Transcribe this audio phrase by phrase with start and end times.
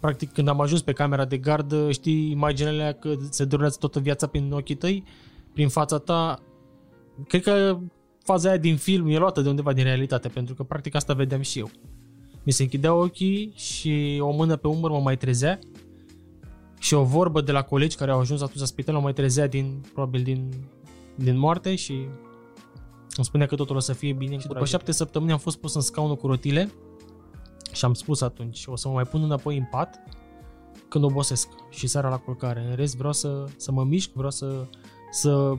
[0.00, 4.26] practic când am ajuns pe camera de gardă, știi imaginele că se durează toată viața
[4.26, 5.04] prin ochii tăi,
[5.52, 6.38] prin fața ta.
[7.26, 7.78] Cred că
[8.24, 11.40] faza aia din film e luată de undeva din realitate, pentru că practic asta vedeam
[11.40, 11.70] și eu.
[12.42, 15.58] Mi se închideau ochii și o mână pe umăr mă mai trezea
[16.78, 19.46] și o vorbă de la colegi care au ajuns atunci la spital mă mai trezea
[19.46, 20.50] din, probabil din,
[21.14, 21.92] din moarte și
[23.16, 24.38] îmi spunea că totul o să fie bine.
[24.38, 26.70] Și după șapte săptămâni am fost pus în scaunul cu rotile
[27.72, 30.00] și am spus atunci, o să mă mai pun înapoi în pat
[30.88, 32.66] când obosesc și seara la culcare.
[32.68, 34.66] În rest vreau să, să mă mișc, vreau să,
[35.10, 35.54] să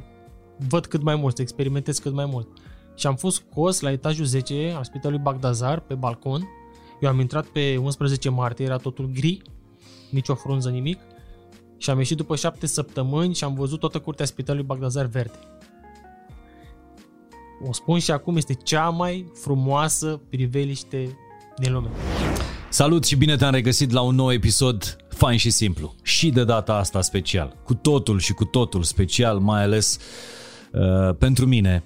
[0.68, 2.48] văd cât mai mult, să experimentez cât mai mult.
[2.96, 6.48] Și am fost scos la etajul 10 al spitalului Bagdazar, pe balcon.
[7.02, 9.42] Eu am intrat pe 11 martie, era totul gri,
[10.10, 11.00] nicio frunză, nimic.
[11.78, 15.40] Și am ieșit după șapte săptămâni și am văzut toată curtea spitalului Bagdazar verde.
[17.68, 21.18] O spun și acum, este cea mai frumoasă priveliște
[21.60, 21.88] din lume.
[22.70, 25.96] Salut și bine te-am regăsit la un nou episod fain și simplu.
[26.02, 27.56] Și de data asta special.
[27.64, 30.00] Cu totul și cu totul special, mai ales
[30.72, 31.84] uh, pentru mine.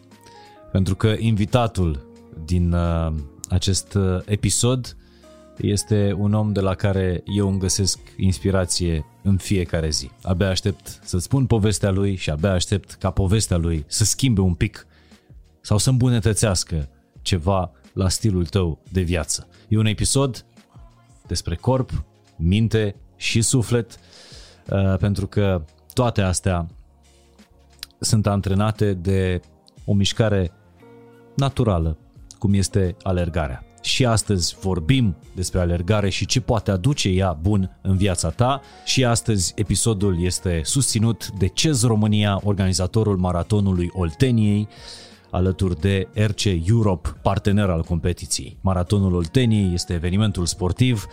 [0.71, 2.07] Pentru că invitatul
[2.45, 3.13] din uh,
[3.49, 4.97] acest uh, episod
[5.57, 10.09] este un om de la care eu îmi găsesc inspirație în fiecare zi.
[10.21, 14.53] Abia aștept să spun povestea lui și abia aștept ca povestea lui să schimbe un
[14.53, 14.87] pic
[15.61, 16.89] sau să îmbunătățească
[17.21, 19.47] ceva la stilul tău de viață.
[19.73, 20.45] E un episod
[21.27, 22.03] despre corp,
[22.35, 23.99] minte și suflet,
[24.69, 26.67] uh, pentru că toate astea
[27.99, 29.41] sunt antrenate de
[29.85, 30.51] o mișcare
[31.35, 31.97] naturală,
[32.39, 33.65] cum este alergarea.
[33.81, 38.61] Și astăzi vorbim despre alergare și ce poate aduce ea bun în viața ta.
[38.85, 44.67] Și astăzi episodul este susținut de CEZ România, organizatorul maratonului Olteniei,
[45.33, 48.57] alături de RC Europe, partener al competiției.
[48.61, 51.05] Maratonul Olteniei este evenimentul sportiv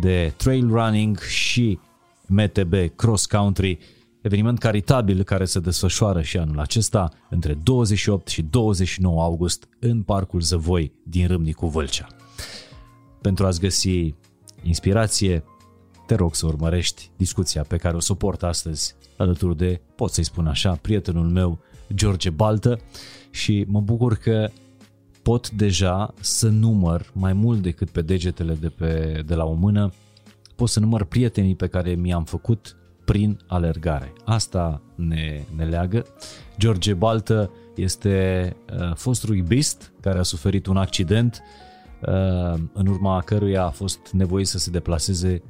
[0.00, 1.78] de trail running și
[2.26, 3.78] MTB Cross Country,
[4.20, 10.40] eveniment caritabil care se desfășoară și anul acesta între 28 și 29 august în Parcul
[10.40, 12.06] Zăvoi din Râmnicu Vâlcea.
[13.20, 14.14] Pentru a-ți găsi
[14.62, 15.44] inspirație,
[16.06, 20.46] te rog să urmărești discuția pe care o suport astăzi alături de, pot să-i spun
[20.46, 21.58] așa, prietenul meu
[21.94, 22.80] George Baltă
[23.30, 24.48] și mă bucur că
[25.22, 29.92] pot deja să număr mai mult decât pe degetele de, pe, de la o mână,
[30.54, 34.12] pot să număr prietenii pe care mi-am făcut prin alergare.
[34.24, 36.06] Asta ne, ne leagă.
[36.58, 41.42] George Baltă este uh, fost rugbist care a suferit un accident
[42.00, 45.42] uh, în urma căruia a fost nevoit să se deplaseze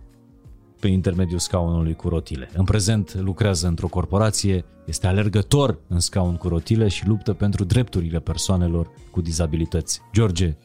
[0.80, 2.50] pe intermediul scaunului cu rotile.
[2.54, 8.20] În prezent lucrează într-o corporație, este alergător în scaun cu rotile și luptă pentru drepturile
[8.20, 10.00] persoanelor cu dizabilități.
[10.12, 10.56] George,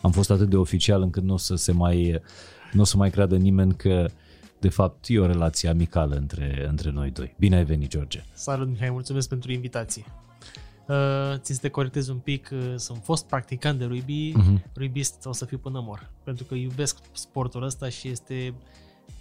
[0.00, 2.20] am fost atât de oficial încât nu o să se mai,
[2.72, 4.10] nu o să mai creadă nimeni că
[4.58, 7.34] de fapt e o relație amicală între, între noi doi.
[7.38, 8.24] Bine ai venit, George!
[8.32, 10.04] Salut, Mihai, mulțumesc pentru invitație.
[10.88, 14.72] Uh, țin să te corectez un pic, uh, sunt fost practicant de rugby, uh-huh.
[14.76, 18.54] rugbist o să fiu până mor, pentru că iubesc sportul ăsta și este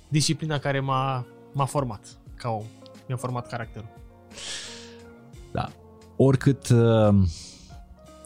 [0.08, 2.64] disciplina care m-a, m-a format ca om.
[3.08, 3.90] Mi-a format caracterul.
[5.52, 5.70] Da.
[6.16, 7.16] Oricât, uh,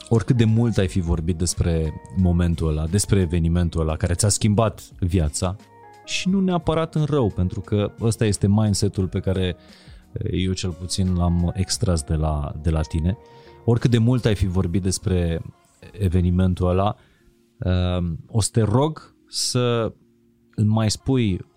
[0.09, 4.81] oricât de mult ai fi vorbit despre momentul ăla, despre evenimentul ăla care ți-a schimbat
[4.99, 5.55] viața
[6.05, 9.55] și nu neapărat în rău, pentru că ăsta este mindset-ul pe care
[10.11, 13.17] uh, eu cel puțin l-am extras de la, de la tine.
[13.65, 15.41] Oricât de mult ai fi vorbit despre
[15.91, 16.95] evenimentul ăla,
[17.57, 19.93] uh, o să te rog să
[20.55, 21.47] îmi mai spui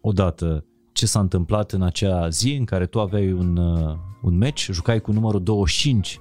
[0.00, 4.68] odată ce s-a întâmplat în acea zi în care tu aveai un, uh, un match,
[4.70, 6.20] jucai cu numărul 25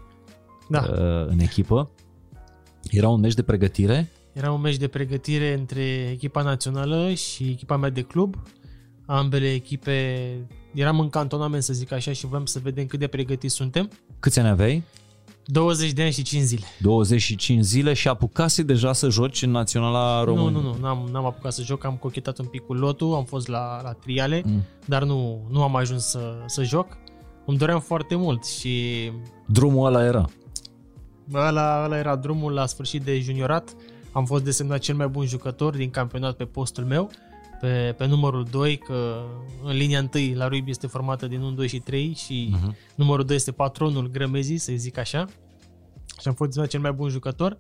[0.70, 0.86] da.
[0.90, 1.92] uh, în echipă.
[2.90, 4.12] Era un meci de pregătire?
[4.34, 8.36] Era un meci de pregătire între echipa națională și echipa mea de club.
[9.06, 10.28] Ambele echipe,
[10.74, 13.90] eram în cantonament să zic așa și vrem să vedem cât de pregătiți suntem.
[14.20, 14.84] Câți ani aveai?
[15.52, 16.66] 20 de ani și 5 zile.
[16.80, 20.50] 25 zile și apucase deja să joci în Naționala Română?
[20.50, 23.24] Nu, nu, nu, n-am, n-am apucat să joc, am cochetat un pic cu lotul, am
[23.24, 24.64] fost la, la triale, mm.
[24.86, 26.98] dar nu, nu am ajuns să, să joc.
[27.46, 29.12] Îmi doream foarte mult și...
[29.46, 30.26] Drumul ăla era?
[31.34, 33.76] Ăla, ăla era drumul la sfârșit de juniorat.
[34.12, 37.10] Am fost desemnat cel mai bun jucător din campionat pe postul meu,
[37.60, 39.24] pe, pe numărul 2, că
[39.64, 42.96] în linia 1 la rugby este formată din 1, 2 și 3 și uh-huh.
[42.96, 45.28] numărul 2 este patronul grămezii, să zic așa.
[46.20, 47.58] Și am fost cel mai bun jucător.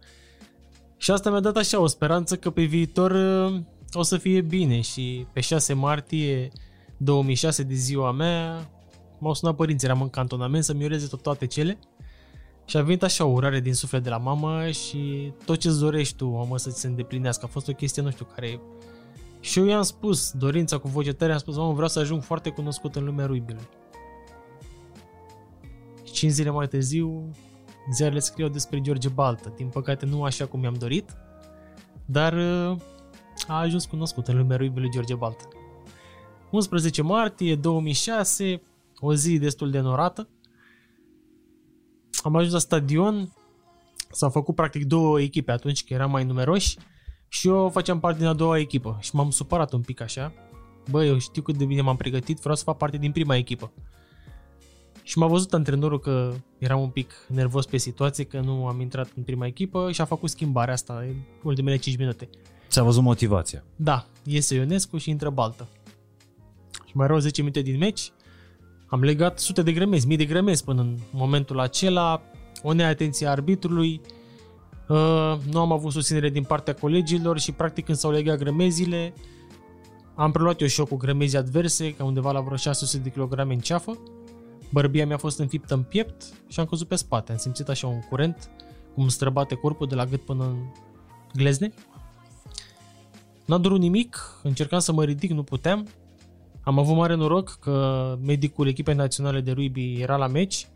[0.97, 3.61] Și asta mi-a dat așa o speranță că pe viitor uh,
[3.93, 6.51] o să fie bine și pe 6 martie
[6.97, 8.69] 2006 de ziua mea
[9.19, 11.79] m-au sunat părinții, eram în cantonament să-mi ureze tot toate cele
[12.65, 16.15] și a venit așa o urare din suflet de la mama și tot ce-ți dorești
[16.15, 17.45] tu, mamă, să-ți se îndeplinească.
[17.45, 18.61] A fost o chestie, nu știu, care
[19.39, 22.49] Și eu i-am spus, dorința cu voce tare, am spus, mă, vreau să ajung foarte
[22.49, 23.69] cunoscut în lumea ruibilor.
[26.03, 27.31] Și 5 zile mai târziu,
[27.93, 29.53] ziarele scriu despre George Baltă.
[29.55, 31.15] Din păcate nu așa cum mi-am dorit,
[32.05, 32.77] dar uh,
[33.47, 35.47] a ajuns cunoscut în lumea ruibilor George Baltă.
[36.51, 38.61] 11 martie 2006,
[38.99, 40.27] o zi destul de norată.
[42.23, 43.33] Am ajuns la stadion,
[44.11, 46.77] s-au făcut practic două echipe atunci, că eram mai numeroși,
[47.27, 50.33] și eu făceam parte din a doua echipă și m-am supărat un pic așa.
[50.89, 53.71] Bă, eu știu cât de bine m-am pregătit, vreau să fac parte din prima echipă.
[55.09, 59.09] Și m-a văzut antrenorul că eram un pic nervos pe situație, că nu am intrat
[59.15, 62.29] în prima echipă și a făcut schimbarea asta în ultimele 5 minute.
[62.69, 63.63] Ți-a văzut motivația.
[63.75, 65.67] Da, iese Ionescu și intră Baltă.
[66.85, 68.11] Și mai erau 10 minute din meci,
[68.87, 72.21] am legat sute de grămezi, mii de grămezi până în momentul acela,
[72.63, 74.01] o neatenție a arbitrului,
[74.87, 79.13] uh, nu am avut susținere din partea colegilor și practic când s-au legat grămezile,
[80.15, 83.39] am preluat eu și eu cu grămezi adverse, ca undeva la vreo 600 de kg
[83.39, 83.97] în ceafă,
[84.69, 87.99] bărbia mi-a fost înfiptă în piept și am căzut pe spate, am simțit așa un
[87.99, 88.49] curent,
[88.93, 90.57] cum străbate corpul de la gât până în
[91.33, 91.73] glezne.
[93.45, 95.87] N-a durut nimic, încercam să mă ridic, nu puteam,
[96.61, 100.67] am avut mare noroc că medicul echipei naționale de rugby era la meci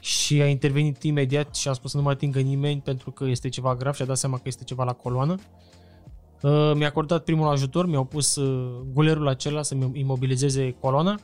[0.00, 3.48] și a intervenit imediat și a spus să nu mă atingă nimeni pentru că este
[3.48, 5.34] ceva grav și a dat seama că este ceva la coloană.
[6.42, 11.20] Uh, mi-a acordat primul ajutor, mi-au pus uh, gulerul acela să-mi imobilizeze coloana.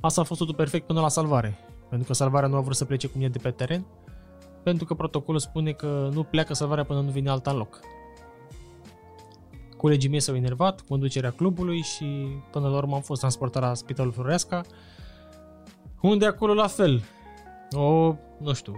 [0.00, 1.58] Asta a fost totul perfect până la salvare,
[1.88, 3.86] pentru că salvarea nu a vrut să plece cu mine de pe teren,
[4.62, 7.80] pentru că protocolul spune că nu pleacă salvarea până nu vine alta în loc.
[9.76, 14.12] Colegii mei s-au enervat, conducerea clubului și până la urmă am fost transportat la Spitalul
[14.12, 14.62] Floreasca,
[16.02, 17.02] unde acolo la fel,
[17.70, 18.74] o, nu știu,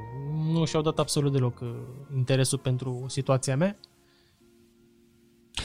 [0.53, 1.69] nu și-au dat absolut deloc uh,
[2.17, 3.77] interesul pentru situația mea.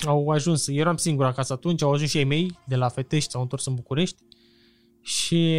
[0.06, 3.42] Au ajuns, eram singur acasă atunci, au ajuns și ei mei de la Fetești, s-au
[3.42, 4.24] întors în București
[5.08, 5.58] și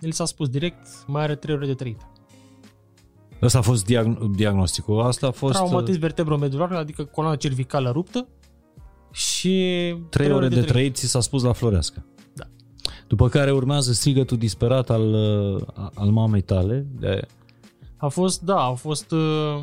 [0.00, 2.00] el s-a spus direct, mai are 3 ore de trăit.
[3.40, 5.54] Asta a fost diagn- diagnosticul, asta a fost...
[5.54, 8.28] Traumatism vertebromedular, adică coloana cervicală ruptă,
[9.10, 12.04] și 3 ore de, de trăit ți s-a spus la Floreasca.
[12.32, 12.44] Da.
[13.06, 15.62] După care urmează strigătul disperat al, uh,
[15.94, 16.86] al mamei tale.
[16.98, 17.26] De...
[17.96, 19.10] A fost, da, a fost...
[19.10, 19.62] Uh,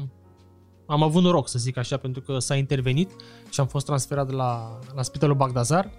[0.86, 3.10] am avut noroc, să zic așa, pentru că s-a intervenit
[3.50, 5.92] și am fost transferat la, la Spitalul Bagdazar,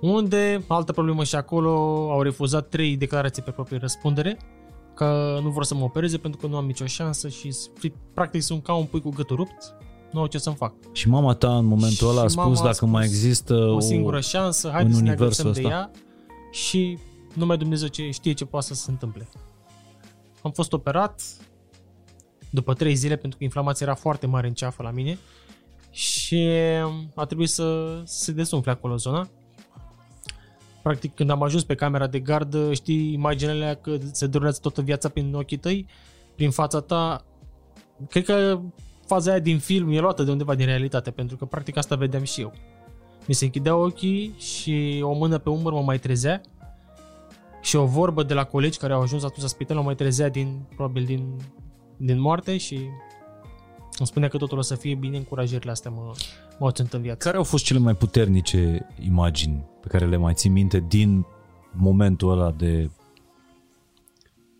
[0.00, 1.70] unde, altă problemă și acolo,
[2.10, 4.38] au refuzat trei declarații pe proprie răspundere,
[4.94, 7.52] că nu vor să mă opereze pentru că nu am nicio șansă și
[8.14, 9.74] practic sunt ca un pui cu gâtul rupt,
[10.10, 10.72] nu au ce să-mi fac.
[10.92, 13.80] Și mama ta în momentul ăla a spus dacă a spus mai există o, o
[13.80, 15.90] singură șansă, haideți să ne agățăm de ea
[16.50, 16.98] și
[17.34, 19.28] numai Dumnezeu ce știe ce poate să se întâmple.
[20.42, 21.22] Am fost operat
[22.50, 25.18] după trei zile pentru că inflamația era foarte mare în ceafă la mine
[25.90, 26.48] și
[27.14, 29.28] a trebuit să, să se desumfle acolo zona.
[30.82, 35.08] Practic când am ajuns pe camera de gardă, știi imaginele că se durează toată viața
[35.08, 35.86] prin ochii tăi,
[36.34, 37.24] prin fața ta.
[38.08, 38.60] Cred că
[39.06, 42.22] faza aia din film e luată de undeva din realitate, pentru că practic asta vedeam
[42.22, 42.52] și eu.
[43.26, 46.40] Mi se închideau ochii și o mână pe umăr mă mai trezea
[47.62, 50.28] și o vorbă de la colegi care au ajuns atunci la spital mă mai trezea
[50.28, 51.36] din, probabil din,
[51.96, 52.74] din moarte și
[53.98, 56.12] îmi spunea că totul o să fie bine, încurajările astea mă,
[56.58, 57.18] mă au în viață.
[57.24, 61.26] Care au fost cele mai puternice imagini pe care le mai ții minte din
[61.72, 62.90] momentul ăla de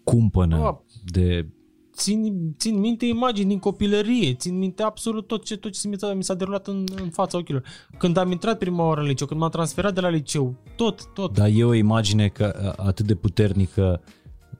[0.05, 1.49] cumpănă, de
[1.93, 6.12] țin, țin minte imagini din copilărie, țin minte absolut tot ce, tot ce mi s-a,
[6.15, 7.62] mi s-a derulat în, în fața ochilor.
[7.99, 11.35] Când am intrat prima oară în liceu, când m-am transferat de la liceu, tot, tot.
[11.35, 14.03] Dar e o imagine că, atât de puternică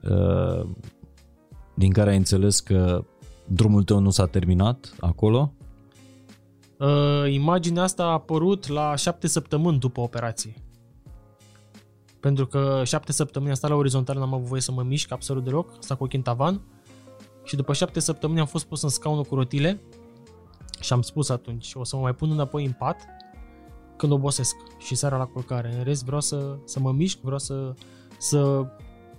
[0.03, 0.69] uh,
[1.75, 3.05] din care ai înțeles că
[3.47, 5.55] drumul tău nu s-a terminat acolo?
[6.81, 10.55] Uh, imaginea asta a apărut la șapte săptămâni după operație.
[12.21, 15.45] Pentru că șapte săptămâni am stat la orizontal, n-am avut voie să mă mișc absolut
[15.45, 16.61] deloc, asta cu ochii în tavan
[17.45, 19.81] și după șapte săptămâni am fost pus în scaunul cu rotile
[20.81, 22.97] și am spus atunci, o să mă mai pun înapoi în pat
[23.97, 25.75] când obosesc și seara la culcare.
[25.77, 27.75] În rest vreau să, să mă mișc, vreau să,
[28.19, 28.67] să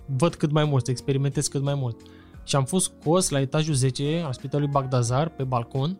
[0.06, 2.00] văd cât mai mult, să experimentez cât mai mult.
[2.44, 5.98] Și am fost scos la etajul 10 al spitalului Bagdazar, pe balcon.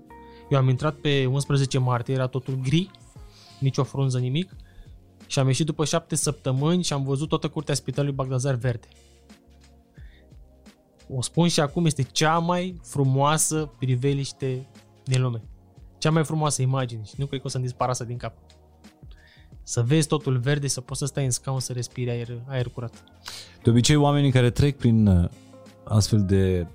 [0.53, 2.91] Eu am intrat pe 11 martie, era totul gri,
[3.61, 4.57] nicio frunză, nimic.
[5.27, 8.89] Și am ieșit după șapte săptămâni și am văzut toată curtea spitalului Bagdazar verde
[11.15, 14.67] o spun și acum, este cea mai frumoasă priveliște
[15.05, 15.43] din lume.
[15.99, 18.35] Cea mai frumoasă imagine și nu cred că o să-mi dispară din cap.
[19.63, 23.05] Să vezi totul verde, să poți să stai în scaun să respiri aer, aer curat.
[23.63, 25.29] De obicei, oamenii care trec prin uh,
[25.85, 26.67] astfel de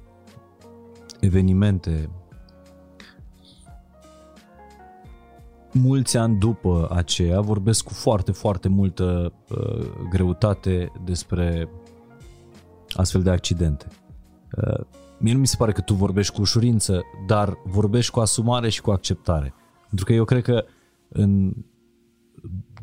[1.20, 2.10] evenimente
[5.72, 11.70] mulți ani după aceea vorbesc cu foarte, foarte multă uh, greutate despre
[12.96, 13.88] astfel de accidente.
[14.58, 14.86] Uh,
[15.18, 18.82] mie nu mi se pare că tu vorbești cu ușurință, dar vorbești cu asumare și
[18.82, 19.54] cu acceptare.
[19.88, 20.66] Pentru că eu cred că
[21.10, 21.54] în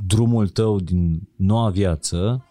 [0.07, 2.45] drumul tău din noua viață,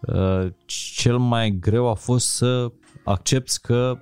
[0.00, 0.46] uh,
[0.94, 2.72] cel mai greu a fost să
[3.04, 3.98] accepti că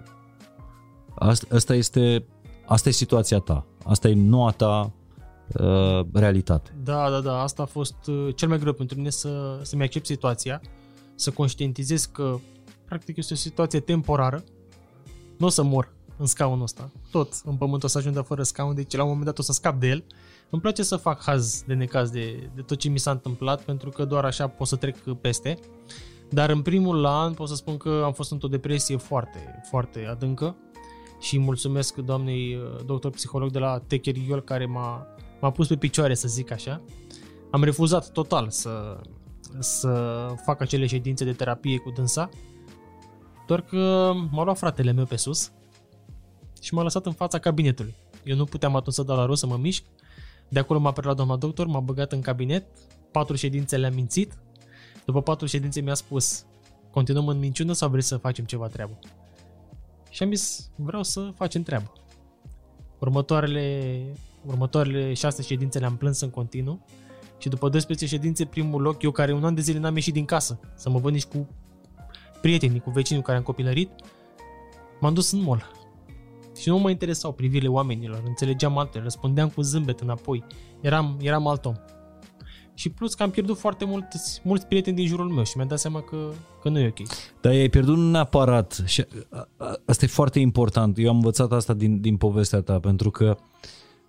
[1.49, 2.27] asta este,
[2.67, 4.93] asta e situația ta, asta e noua ta
[5.55, 6.77] uh, realitate.
[6.85, 10.07] Da, da, da, asta a fost uh, cel mai greu pentru mine să, să-mi accept
[10.07, 10.61] situația,
[11.15, 12.39] să conștientizez că
[12.85, 14.45] practic este o situație temporară,
[15.39, 18.75] nu o să mor în scaunul ăsta, tot în pământ o să ajung fără scaun,
[18.75, 20.05] deci la un moment dat o să scap de el.
[20.51, 23.91] Îmi place să fac haz de necaz de, de tot ce mi s-a întâmplat, pentru
[23.91, 25.59] că doar așa pot să trec peste.
[26.31, 30.57] Dar în primul an pot să spun că am fost într-o depresie foarte, foarte adâncă
[31.21, 35.07] și mulțumesc doamnei uh, doctor psiholog de la Techeriol care m-a,
[35.41, 36.83] m-a pus pe picioare, să zic așa.
[37.51, 39.01] Am refuzat total să,
[39.59, 42.29] să fac acele ședințe de terapie cu dânsa,
[43.47, 45.53] doar că m-a luat fratele meu pe sus
[46.61, 47.95] și m-a lăsat în fața cabinetului.
[48.25, 49.83] Eu nu puteam atunci să dau la rost să mă mișc.
[50.49, 52.67] De acolo m-a preluat doamna doctor, m-a băgat în cabinet,
[53.11, 54.39] patru ședințe le-am mințit.
[55.05, 56.45] După patru ședințe mi-a spus,
[56.91, 58.99] continuăm în minciună sau vrei să facem ceva treabă?
[60.11, 61.93] Și am zis, vreau să facem treabă.
[62.99, 64.05] Următoarele,
[64.47, 66.85] următoarele șase ședințe le-am plâns în continuu
[67.39, 70.25] și după 12 ședințe, primul loc, eu care un an de zile n-am ieșit din
[70.25, 71.49] casă, să mă văd nici cu
[72.41, 73.91] prietenii, cu vecinii cu care am copilărit,
[75.01, 75.71] m-am dus în mall.
[76.61, 80.45] Și nu mă interesau privirile oamenilor, înțelegeam altele, răspundeam cu zâmbet înapoi.
[80.81, 81.75] Eram, eram alt om.
[82.75, 85.79] Și plus că am pierdut foarte mulți, mulți prieteni din jurul meu și mi-am dat
[85.79, 86.31] seama că,
[86.63, 87.09] că nu e ok.
[87.41, 89.07] Dar ai pierdut un aparat și
[89.87, 90.99] asta e foarte important.
[90.99, 93.37] Eu am învățat asta din, din povestea ta pentru că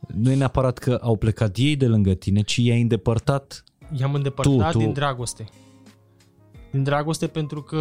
[0.08, 3.64] nu e neapărat că au plecat ei de lângă tine, ci i-ai îndepărtat
[4.00, 4.84] I-am îndepărtat tu, tu.
[4.84, 5.46] din dragoste.
[6.72, 7.80] Din dragoste pentru că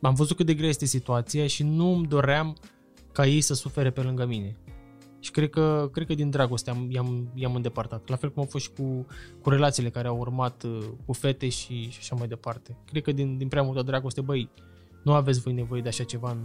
[0.00, 2.56] am văzut cât de grea este situația și nu îmi doream
[3.12, 4.56] ca ei să sufere pe lângă mine.
[5.20, 8.08] Și cred că, cred că din dragoste am, i-am, i-am îndepărtat.
[8.08, 9.06] La fel cum au fost și cu,
[9.42, 12.76] cu relațiile care au urmat uh, cu fete și, și așa mai departe.
[12.84, 14.48] Cred că din, din prea multă dragoste, băi,
[15.02, 16.38] nu aveți voi nevoie de așa ceva în,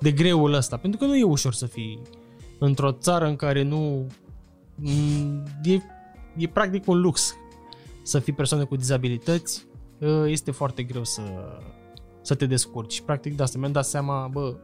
[0.00, 0.76] de greul ăsta.
[0.76, 2.00] Pentru că nu e ușor să fii
[2.64, 4.06] într-o țară în care nu...
[5.62, 5.78] E,
[6.36, 7.34] e practic un lux
[8.02, 9.66] să fii persoană cu dizabilități.
[9.98, 11.22] Uh, este foarte greu să,
[12.22, 12.92] să te descurci.
[12.92, 14.56] Și practic de asta mi-am dat seama, bă,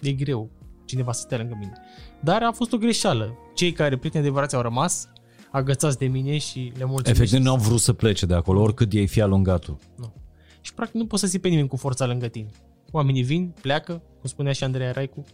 [0.00, 0.50] e greu
[0.84, 1.72] cineva să stea lângă mine.
[2.20, 3.38] Dar a fost o greșeală.
[3.54, 5.08] Cei care prieteni adevărați au rămas
[5.50, 7.20] agățați de mine și le mulțumesc.
[7.20, 9.76] Efectiv nu au vrut să plece de acolo, oricât ei fi alungatul.
[9.96, 10.12] Nu.
[10.60, 12.50] Și practic nu poți să ții pe nimeni cu forța lângă tine.
[12.90, 15.24] Oamenii vin, pleacă, cum spunea și Andreea Raicu,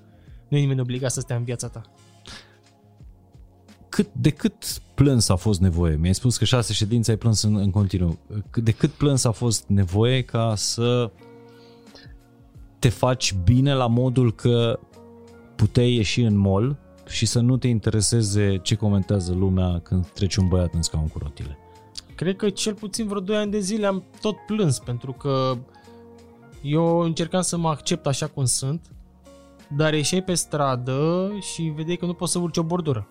[0.48, 1.82] nu e nimeni obligat să stea în viața ta.
[3.92, 4.54] Cât, de cât
[4.94, 5.96] plâns a fost nevoie?
[5.96, 8.18] Mi-ai spus că șase ședințe ai plâns în, în continuu.
[8.54, 11.10] De cât plâns a fost nevoie ca să
[12.78, 14.78] te faci bine la modul că
[15.56, 20.48] puteai ieși în mall și să nu te intereseze ce comentează lumea când trece un
[20.48, 21.58] băiat în scaun cu rotile.
[22.14, 25.56] Cred că cel puțin vreo 2 ani de zile am tot plâns pentru că
[26.62, 28.90] eu încercam să mă accept așa cum sunt,
[29.76, 33.06] dar ieșeai pe stradă și vedeai că nu poți să urci o bordură.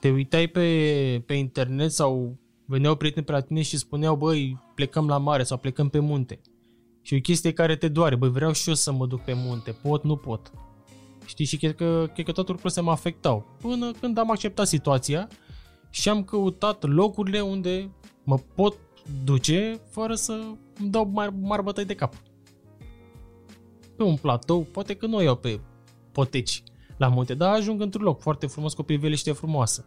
[0.00, 5.08] Te uitai pe, pe internet sau veneau prieteni pe la tine și spuneau, băi, plecăm
[5.08, 6.40] la mare sau plecăm pe munte.
[7.02, 9.70] Și o chestie care te doare, băi, vreau și eu să mă duc pe munte,
[9.82, 10.52] pot, nu pot.
[11.26, 13.56] Știi, și cred că, cred că toate lucrurile se mă afectau.
[13.60, 15.28] Până când am acceptat situația
[15.90, 17.90] și am căutat locurile unde
[18.24, 18.76] mă pot
[19.24, 20.32] duce fără să
[20.78, 22.14] îmi dau mari, mari bătăi de cap.
[23.96, 25.60] Pe un platou, poate că nu iau pe
[26.12, 26.62] poteci
[26.98, 29.84] la munte, dar ajung într-un loc foarte frumos cu o priveliște frumoasă.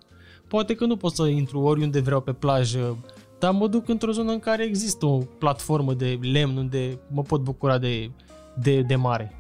[0.48, 2.98] Poate că nu pot să intru oriunde vreau pe plajă,
[3.40, 7.42] dar mă duc într-o zonă în care există o platformă de lemn unde mă pot
[7.42, 8.12] bucura de,
[8.56, 9.36] de, de mare.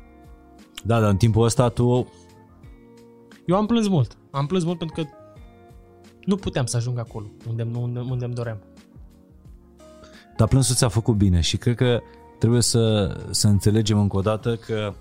[0.84, 2.08] Da, dar în timpul ăsta tu...
[3.46, 4.18] Eu am plâns mult.
[4.32, 5.10] Am plâns mult pentru că
[6.25, 8.60] nu puteam să ajung acolo unde, unde, unde îmi doream.
[10.38, 12.01] Dar plânsul ți-a făcut bine și cred că
[12.40, 14.94] trebuie să, să înțelegem încă o dată că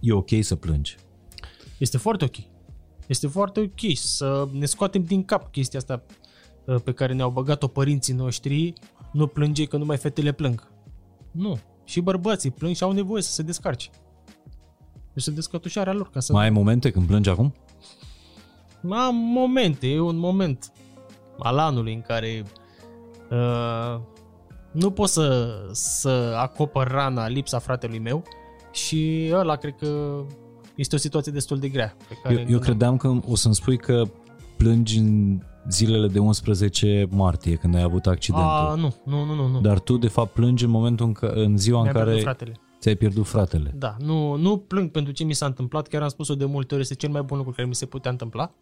[0.00, 0.96] e ok să plângi.
[1.80, 2.36] Este foarte ok.
[3.06, 6.02] Este foarte ok să ne scoatem din cap chestia asta
[6.64, 8.72] uh, pe care ne-au băgat-o părinții noștri,
[9.12, 10.72] nu plânge că numai fetele plâng.
[11.30, 11.58] Nu.
[11.84, 13.90] Și bărbații plâng și au nevoie să se descarce.
[15.12, 16.10] Este descătușarea lor.
[16.10, 16.32] Ca să...
[16.32, 17.54] Mai ai momente când plângi acum?
[18.90, 20.72] Am momente, e un moment
[21.38, 22.44] al anului în care
[23.30, 24.00] uh,
[24.72, 28.22] nu pot să, să acopăr rana, lipsa fratelui meu
[28.72, 30.22] și ăla cred că
[30.80, 31.96] este o situație destul de grea.
[32.08, 34.02] Pe care Eu, eu credeam că o să-mi spui că
[34.56, 38.50] plângi în zilele de 11 martie, când ai avut accidentul.
[38.50, 39.48] A, nu, nu, nu, nu.
[39.48, 39.60] nu.
[39.60, 42.24] Dar tu, de fapt, plângi în momentul în, ca, în ziua Mi-a în care pierdut
[42.24, 42.60] fratele.
[42.80, 43.74] ți-ai pierdut fratele.
[43.76, 46.82] Da, nu, nu plâng pentru ce mi s-a întâmplat, chiar am spus-o de multe ori,
[46.82, 48.54] este cel mai bun lucru care mi se putea întâmpla.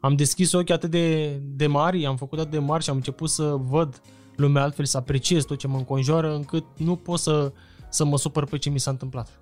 [0.00, 3.28] Am deschis ochii atât de, de mari, am făcut atât de mari și am început
[3.28, 4.00] să văd
[4.36, 7.52] lumea altfel, să apreciez tot ce mă înconjoară, încât nu pot să,
[7.88, 9.40] să mă supăr pe ce mi s-a întâmplat.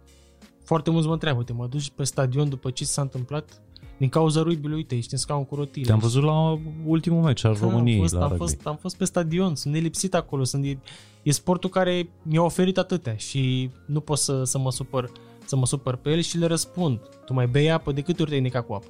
[0.65, 3.63] Foarte mulți mă întreabă, te mă duci pe stadion după ce s-a întâmplat?
[3.99, 5.87] Din cauza ruibilui, uite, ești în scaun cu rotile.
[5.87, 8.45] Te-am văzut la ultimul meci al Da, României am fost, la am, rugby.
[8.45, 10.79] fost, am fost pe stadion, sunt nelipsit acolo, sunt, e,
[11.23, 15.11] e sportul care mi-a oferit atâtea și nu pot să, să, mă supăr,
[15.45, 17.01] să mă supăr pe el și le răspund.
[17.25, 18.87] Tu mai bei apă, de câte ori te-ai necat cu apă?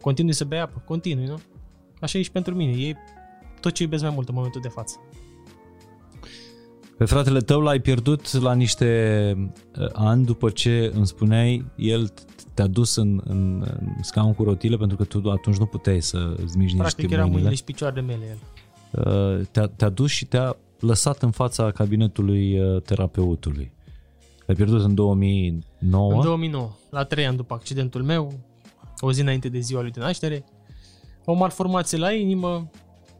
[0.00, 1.38] Continui să bei apă, continui, nu?
[2.00, 2.94] Așa e și pentru mine, e
[3.60, 4.96] tot ce iubesc mai mult în momentul de față.
[6.96, 8.88] Pe fratele tău l-ai pierdut la niște
[9.78, 12.12] uh, ani după ce îmi spuneai, el
[12.54, 16.34] te-a dus în, în, în scaun cu rotile pentru că tu atunci nu puteai să
[16.44, 17.54] îți miști Practic niște era mâinile mâinile.
[17.54, 18.38] și picioarele mele el.
[19.40, 23.72] Uh, Te-a, te-a dus și te-a lăsat în fața cabinetului uh, terapeutului.
[24.46, 26.12] L-ai pierdut în 2009.
[26.12, 28.32] În 2009, la 3 ani după accidentul meu,
[29.00, 30.44] o zi înainte de ziua lui de naștere,
[31.24, 32.70] o malformație la inimă,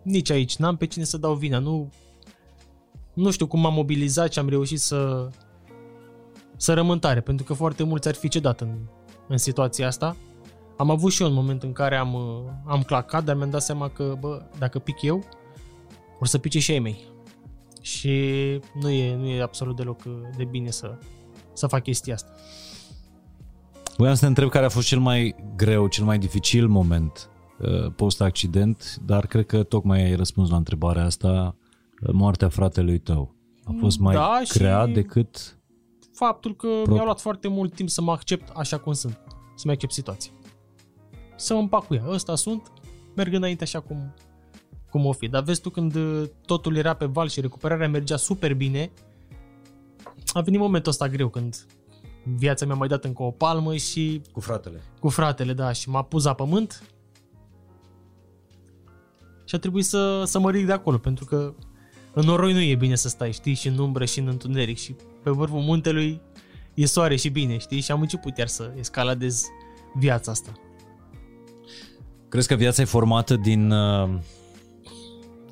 [0.02, 1.92] nici aici, n-am pe cine să dau vina, nu,
[3.14, 5.28] nu știu cum m-am mobilizat și am reușit să,
[6.56, 8.74] să rămân tare, pentru că foarte mulți ar fi cedat în,
[9.28, 10.16] în situația asta.
[10.76, 12.22] Am avut și eu un moment în care am, uh,
[12.66, 15.24] am clacat, dar mi-am dat seama că, bă, dacă pic eu,
[16.20, 17.12] o să pice și ei mei.
[17.80, 18.10] Și
[18.80, 20.98] nu e, nu e absolut deloc uh, de bine să,
[21.52, 22.30] să fac chestia asta.
[23.96, 27.92] Voiam să te întreb care a fost cel mai greu, cel mai dificil moment uh,
[27.96, 31.63] post-accident, dar cred că tocmai ai răspuns la întrebarea asta, uh,
[32.12, 33.34] moartea fratelui tău.
[33.64, 35.58] A fost mai Da, și- grea decât...
[36.12, 39.20] faptul că Pro- mi-a luat foarte mult timp să mă accept așa cum sunt,
[39.54, 40.32] să-mi accept situația.
[41.36, 42.04] Să mă împac cu ea.
[42.08, 42.72] Ăsta sunt,
[43.16, 44.14] merg înainte așa cum,
[44.90, 45.28] cum o fi.
[45.28, 48.90] Dar vezi tu când uh, totul era pe val și recuperarea mergea super bine,
[50.32, 51.66] a venit momentul ăsta greu când
[52.36, 54.82] viața mi-a mai dat încă o palmă și Cu fratele.
[55.00, 56.82] cu fratele, da, și m-a pus la pământ
[59.44, 61.54] și a trebuit să, să mă ridic de acolo, pentru că
[62.14, 64.94] în noroi nu e bine să stai, știi, și în umbră și în întuneric și
[65.22, 66.20] pe vârful muntelui
[66.74, 69.44] e soare și bine, știi, și am început iar să escaladez
[69.94, 70.52] viața asta.
[72.28, 73.70] Crezi că viața e formată din...
[73.70, 74.08] Uh,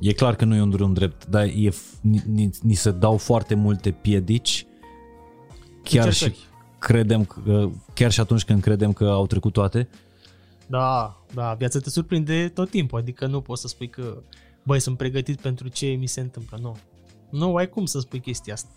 [0.01, 2.91] e clar că nu e un drum drept, dar e, f- ni, ni, ni se
[2.91, 4.67] dau foarte multe piedici
[5.83, 6.49] chiar și Încercări.
[6.79, 9.89] credem că, chiar și atunci când credem că au trecut toate.
[10.67, 14.23] Da, da, viața te surprinde tot timpul, adică nu poți să spui că,
[14.63, 16.77] băi, sunt pregătit pentru ce mi se întâmplă, nu.
[17.31, 18.71] Nu ai cum să spui chestia asta.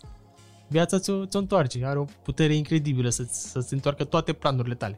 [0.68, 4.96] Viața ți-o, ți-o întoarce, are o putere incredibilă să-ți, să-ți întoarcă toate planurile tale.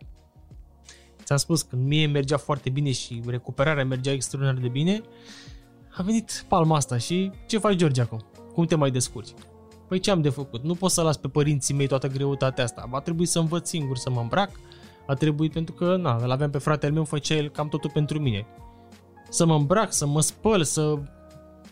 [1.25, 5.03] Ți-am spus, când mie mergea foarte bine și recuperarea mergea extraordinar de bine,
[5.97, 8.25] a venit palma asta și ce faci, George, acum?
[8.55, 9.35] Cum te mai descurci?
[9.89, 10.63] Păi ce am de făcut?
[10.63, 12.87] Nu pot să las pe părinții mei toată greutatea asta.
[12.91, 14.51] Va trebui să învăț singur să mă îmbrac.
[15.07, 18.21] A trebuit pentru că, na, îl aveam pe fratele meu, făcea el cam totul pentru
[18.21, 18.47] mine.
[19.29, 20.99] Să mă îmbrac, să mă spăl, să...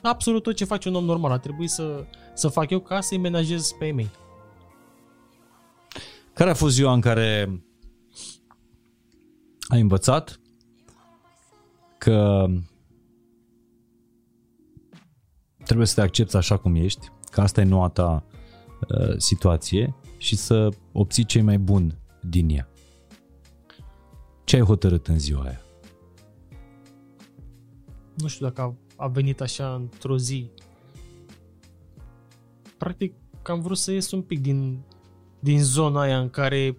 [0.02, 1.30] Absolut tot ce face un om normal.
[1.30, 4.10] A trebuit să, să fac eu ca să-i menajez pe ei mei.
[6.32, 7.60] Care a fost ziua în care
[9.68, 10.40] ai învățat
[11.98, 12.46] că
[15.64, 18.24] trebuie să te accepti așa cum ești, că asta e noua ta
[18.88, 22.68] uh, situație și să obții cei mai buni din ea.
[24.44, 25.65] Ce ai hotărât în ziua aia?
[28.16, 30.50] Nu știu dacă a, a venit așa într-o zi.
[32.78, 34.84] Practic, că am vrut să ies un pic din,
[35.40, 36.76] din zona aia în care,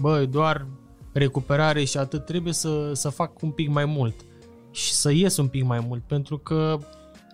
[0.00, 0.66] bă, doar
[1.12, 4.24] recuperare și atât, trebuie să, să fac un pic mai mult
[4.70, 6.78] și să ies un pic mai mult, pentru că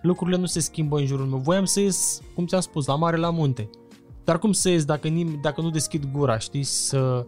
[0.01, 1.37] lucrurile nu se schimbă în jurul meu.
[1.37, 3.69] Voiam să ies, cum ți-am spus, la mare, la munte.
[4.23, 7.25] Dar cum să ies dacă, nim- dacă nu deschid gura, știi, să,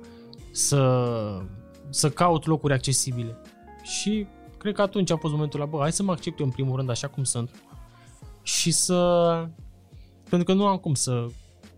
[0.51, 1.41] să,
[1.89, 3.37] să caut locuri accesibile.
[3.83, 6.51] Și cred că atunci a fost momentul la, bă, hai să mă accept eu în
[6.51, 7.63] primul rând așa cum sunt.
[8.41, 9.49] Și să...
[10.29, 11.25] Pentru că nu am cum să...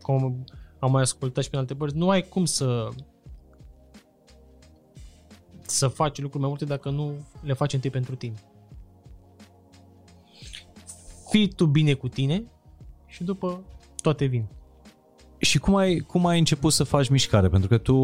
[0.01, 0.43] Cum
[0.79, 2.89] am mai ascultat și pe alte părți, nu ai cum să
[5.69, 8.35] să faci lucruri mai multe dacă nu le faci întâi pentru tine.
[11.29, 12.43] Fii tu bine cu tine
[13.05, 13.61] și după
[14.01, 14.47] toate vin.
[15.37, 17.49] Și cum ai, cum ai început să faci mișcare?
[17.49, 17.95] Pentru că tu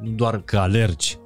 [0.00, 1.18] nu doar că alergi,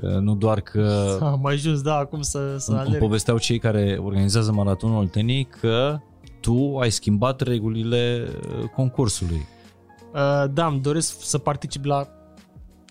[0.00, 3.02] nu doar că Am ajuns, da, acum să, să Îmi, îmi alerg.
[3.02, 5.98] povesteau cei care organizează maratonul Olteniei că
[6.40, 9.46] tu ai schimbat regulile uh, concursului.
[10.14, 12.08] Uh, da, îmi doresc să particip la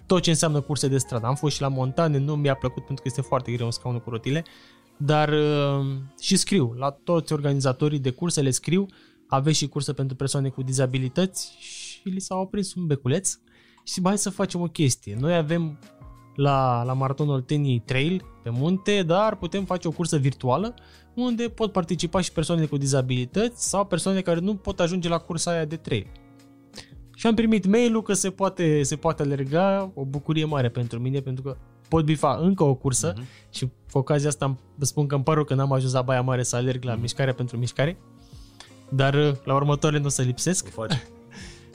[0.06, 1.26] tot ce înseamnă curse de stradă.
[1.26, 4.02] Am fost și la montane, nu mi-a plăcut pentru că este foarte greu în scaunul
[4.02, 4.44] cu rotile,
[4.98, 5.86] dar uh,
[6.20, 6.74] și scriu.
[6.78, 8.86] La toți organizatorii de curse le scriu.
[9.28, 13.32] Aveți și curse pentru persoane cu dizabilități și li s-a oprins un beculeț
[13.84, 15.18] și zic, hai să facem o chestie.
[15.20, 15.80] Noi avem
[16.42, 20.74] la, la Maratonul Olteniei Trail pe munte, dar putem face o cursă virtuală
[21.14, 25.52] unde pot participa și persoane cu dizabilități sau persoane care nu pot ajunge la cursa
[25.52, 26.08] aia de trail.
[27.16, 31.20] Și am primit mail-ul că se poate, se poate alerga, o bucurie mare pentru mine,
[31.20, 33.50] pentru că pot bifa încă o cursă uh-huh.
[33.50, 36.44] și cu ocazia asta vă spun că îmi pare că n-am ajuns la Baia Mare
[36.44, 37.02] să alerg la uh-huh.
[37.02, 37.98] mișcarea pentru mișcare,
[38.90, 40.70] dar uh, la următoarele nu o să lipsesc.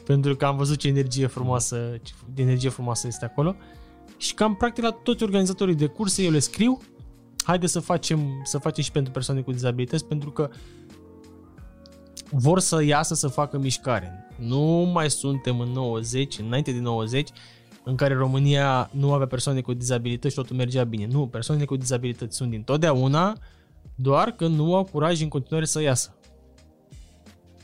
[0.07, 3.57] pentru că am văzut ce energie frumoasă, ce energie frumoasă este acolo.
[4.17, 6.81] Și cam practic la toți organizatorii de curse eu le scriu
[7.47, 10.51] haide să facem, să facem și pentru persoane cu dizabilități pentru că
[12.31, 14.27] vor să iasă să facă mișcare.
[14.39, 17.29] Nu mai suntem în 90, înainte de 90,
[17.85, 21.07] în care România nu avea persoane cu dizabilități și totul mergea bine.
[21.07, 23.39] Nu, persoanele cu dizabilități sunt dintotdeauna,
[23.95, 26.17] doar că nu au curaj în continuare să iasă.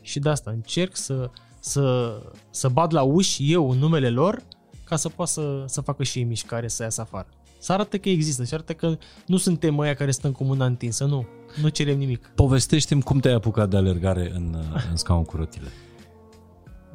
[0.01, 2.17] Și de asta încerc să, să,
[2.51, 4.43] să bat la uși eu în numele lor
[4.92, 7.26] ca să poată să, să facă și ei mișcare, să iasă afară.
[7.59, 11.05] Să arată că există și arată că nu suntem ăia care stăm cu mâna întinsă,
[11.05, 11.26] nu.
[11.62, 12.31] Nu cerem nimic.
[12.35, 14.57] Povestește-mi cum te-ai apucat de alergare în,
[14.90, 15.68] în scaun cu rotile.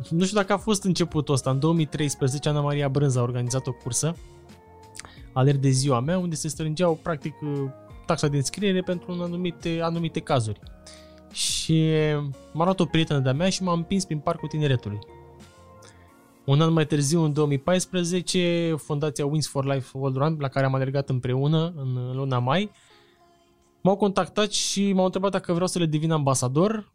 [0.09, 1.49] Nu știu dacă a fost începutul ăsta.
[1.49, 4.15] În 2013 Ana Maria Brânza a organizat o cursă
[5.33, 7.33] alerg de ziua mea, unde se strângeau practic
[8.05, 10.59] taxa de înscriere pentru anumite, anumite cazuri.
[11.31, 11.91] Și
[12.53, 14.99] m-a luat o prietenă de-a mea și m-a împins prin parcul tineretului.
[16.47, 20.73] Un an mai târziu, în 2014, Fundația Wings for Life World Run, la care am
[20.73, 22.71] alergat împreună în luna mai,
[23.81, 26.93] m-au contactat și m-au întrebat dacă vreau să le devin ambasador.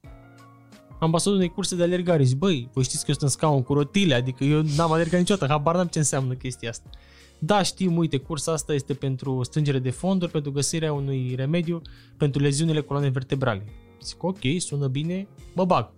[1.00, 2.22] Ambasador unei curse de alergare.
[2.22, 5.18] Zic, băi, voi știți că eu sunt în scaun cu rotile, adică eu n-am alergat
[5.18, 6.90] niciodată, habar n-am ce înseamnă chestia asta.
[7.38, 11.82] Da, știm, uite, cursa asta este pentru strângere de fonduri, pentru găsirea unui remediu
[12.16, 13.64] pentru leziunile coloane vertebrale.
[14.02, 15.90] Zic, ok, sună bine, mă bag.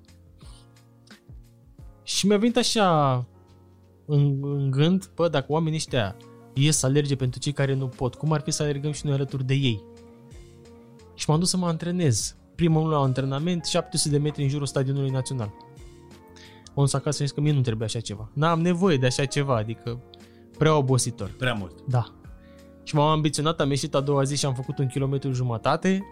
[2.02, 3.26] Și mi-a venit așa
[4.06, 6.16] în, în gând, bă, dacă oamenii ăștia
[6.54, 9.14] ies să alerge pentru cei care nu pot, cum ar fi să alergăm și noi
[9.14, 9.82] alături de ei?
[11.14, 12.36] Și m-am dus să mă antrenez.
[12.54, 15.54] Primul la antrenament, 700 de metri în jurul stadionului național.
[16.66, 18.30] Am dus acasă și zis că mie nu trebuie așa ceva.
[18.32, 20.02] N-am nevoie de așa ceva, adică
[20.58, 21.30] prea obositor.
[21.38, 21.82] Prea mult.
[21.88, 22.04] Da.
[22.82, 26.04] Și m-am ambiționat, am ieșit a doua zi și am făcut un kilometru jumătate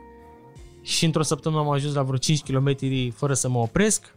[0.83, 2.77] și într-o săptămână am ajuns la vreo 5 km
[3.15, 4.17] fără să mă opresc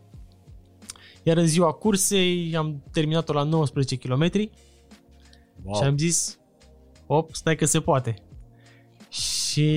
[1.28, 4.50] iar în ziua cursei am terminat-o la 19 km
[5.64, 5.76] wow.
[5.76, 6.40] și am zis,
[7.06, 8.16] op, stai că se poate.
[9.10, 9.72] Și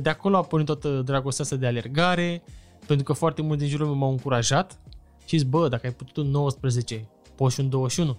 [0.00, 2.42] de acolo a pornit toată dragostea asta de alergare,
[2.86, 4.80] pentru că foarte mulți din jurul meu m-au încurajat
[5.24, 8.16] și zis, bă, dacă ai putut un 19, poți și un 21.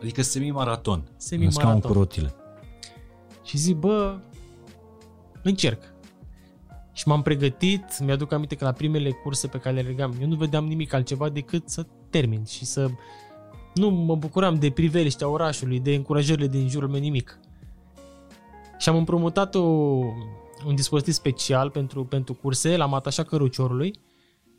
[0.00, 1.08] Adică semi-maraton.
[1.16, 1.80] Semi-maraton.
[1.80, 2.34] cu rotile.
[3.44, 4.18] Și zic, bă,
[5.42, 5.91] încerc.
[6.92, 10.34] Și m-am pregătit, mi-aduc aminte că la primele curse pe care le alergam, eu nu
[10.34, 12.90] vedeam nimic altceva decât să termin și să...
[13.74, 17.38] Nu mă bucuram de priveliștea orașului, de încurajările din jurul meu, nimic.
[18.78, 19.60] Și am împrumutat o,
[20.66, 23.94] un dispozitiv special pentru, pentru curse, l-am atașat căruciorului,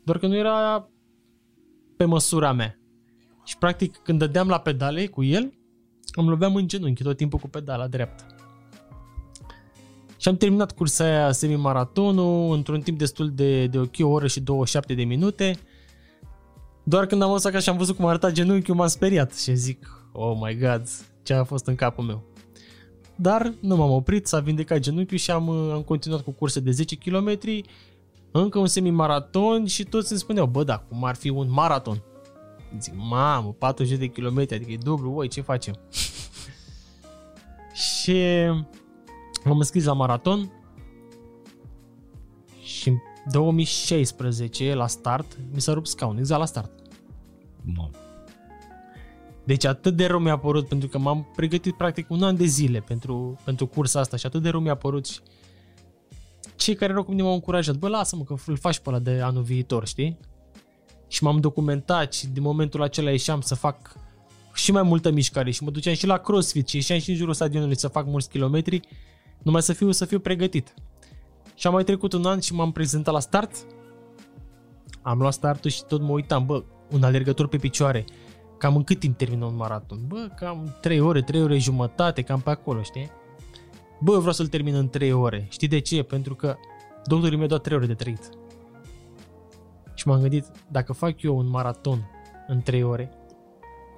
[0.04, 0.88] doar că nu era
[1.96, 2.78] pe măsura mea.
[3.44, 5.52] Și practic când dădeam la pedale cu el,
[6.14, 8.33] îmi loveam în genunchi tot timpul cu pedala dreaptă.
[10.24, 14.40] Și am terminat cursa aia semi-maratonul într-un timp destul de, de ok, o oră și
[14.40, 15.58] 27 de minute.
[16.82, 20.08] Doar când am văzut că și am văzut cum arăta genunchiul, m-am speriat și zic,
[20.12, 20.88] oh my god,
[21.22, 22.22] ce a fost în capul meu.
[23.16, 26.96] Dar nu m-am oprit, s-a vindecat genunchiul și am, am continuat cu curse de 10
[26.96, 27.38] km,
[28.30, 32.02] încă un semi-maraton și toți îmi spuneau, bă, da, cum ar fi un maraton.
[32.80, 35.74] Zic, mamă, 40 de km, adică e dublu, voi, ce facem?
[37.92, 38.16] și
[39.44, 40.52] M-am înscris la maraton
[42.62, 42.96] și în
[43.30, 46.70] 2016, la start, mi s-a rupt scaun, exact la start.
[47.74, 47.88] No.
[49.44, 52.80] Deci atât de rău mi-a părut, pentru că m-am pregătit practic un an de zile
[52.80, 55.20] pentru, pentru cursa asta și atât de rău mi-a părut și
[56.56, 59.20] cei care erau cu mine m-au încurajat, bă, lasă-mă că îl faci pe ăla de
[59.20, 60.18] anul viitor, știi?
[61.08, 63.96] Și m-am documentat și din momentul acela ieșeam să fac
[64.54, 67.34] și mai multă mișcare și mă duceam și la CrossFit și ieșeam și în jurul
[67.34, 68.80] stadionului să fac mulți kilometri
[69.44, 70.74] numai să fiu, să fiu pregătit.
[71.54, 73.50] Și am mai trecut un an și m-am prezentat la start.
[75.02, 78.04] Am luat startul și tot mă uitam, bă, un alergător pe picioare,
[78.58, 79.98] cam în cât timp termină un maraton?
[80.06, 83.10] Bă, cam 3 ore, 3 ore jumătate, cam pe acolo, știi?
[84.00, 85.46] Bă, vreau să-l termin în 3 ore.
[85.50, 86.02] Știi de ce?
[86.02, 86.56] Pentru că
[87.06, 88.28] doctorul mi-a dat 3 ore de trăit.
[89.94, 92.10] Și m-am gândit, dacă fac eu un maraton
[92.48, 93.12] în 3 ore,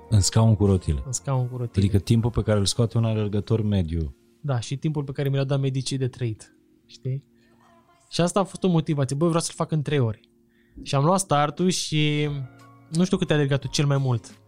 [0.09, 1.03] În scaun cu rotile.
[1.07, 1.85] în scaun cu rotile.
[1.85, 4.15] Adică timpul pe care îl scoate un alergător mediu.
[4.47, 6.57] Da, și timpul pe care mi l-au dat medicii de trăit.
[6.87, 7.25] Știi?
[8.11, 9.17] Și asta a fost o motivație.
[9.17, 10.21] Băi, vreau să-l fac în 3 ore.
[10.83, 12.29] Și am luat startul și
[12.89, 14.39] nu știu cât ai alergat tu cel mai mult.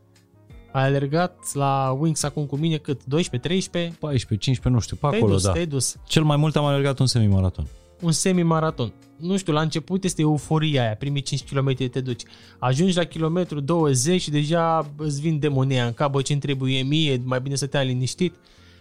[0.72, 3.04] Ai alergat la Wings acum cu mine cât?
[3.04, 3.96] 12, 13?
[3.98, 5.52] 14, 15, nu știu, pe Te-ai acolo, dus, da.
[5.52, 5.96] te-ai dus.
[6.06, 7.66] Cel mai mult am alergat un semimaraton.
[8.00, 8.92] Un semi-maraton.
[9.16, 12.22] Nu știu, la început este euforia aia, primii 5 km te duci.
[12.58, 17.20] Ajungi la kilometru 20 și deja îți vin demonia în cap, bă, ce trebuie mie,
[17.24, 18.34] mai bine să te ai liniștit.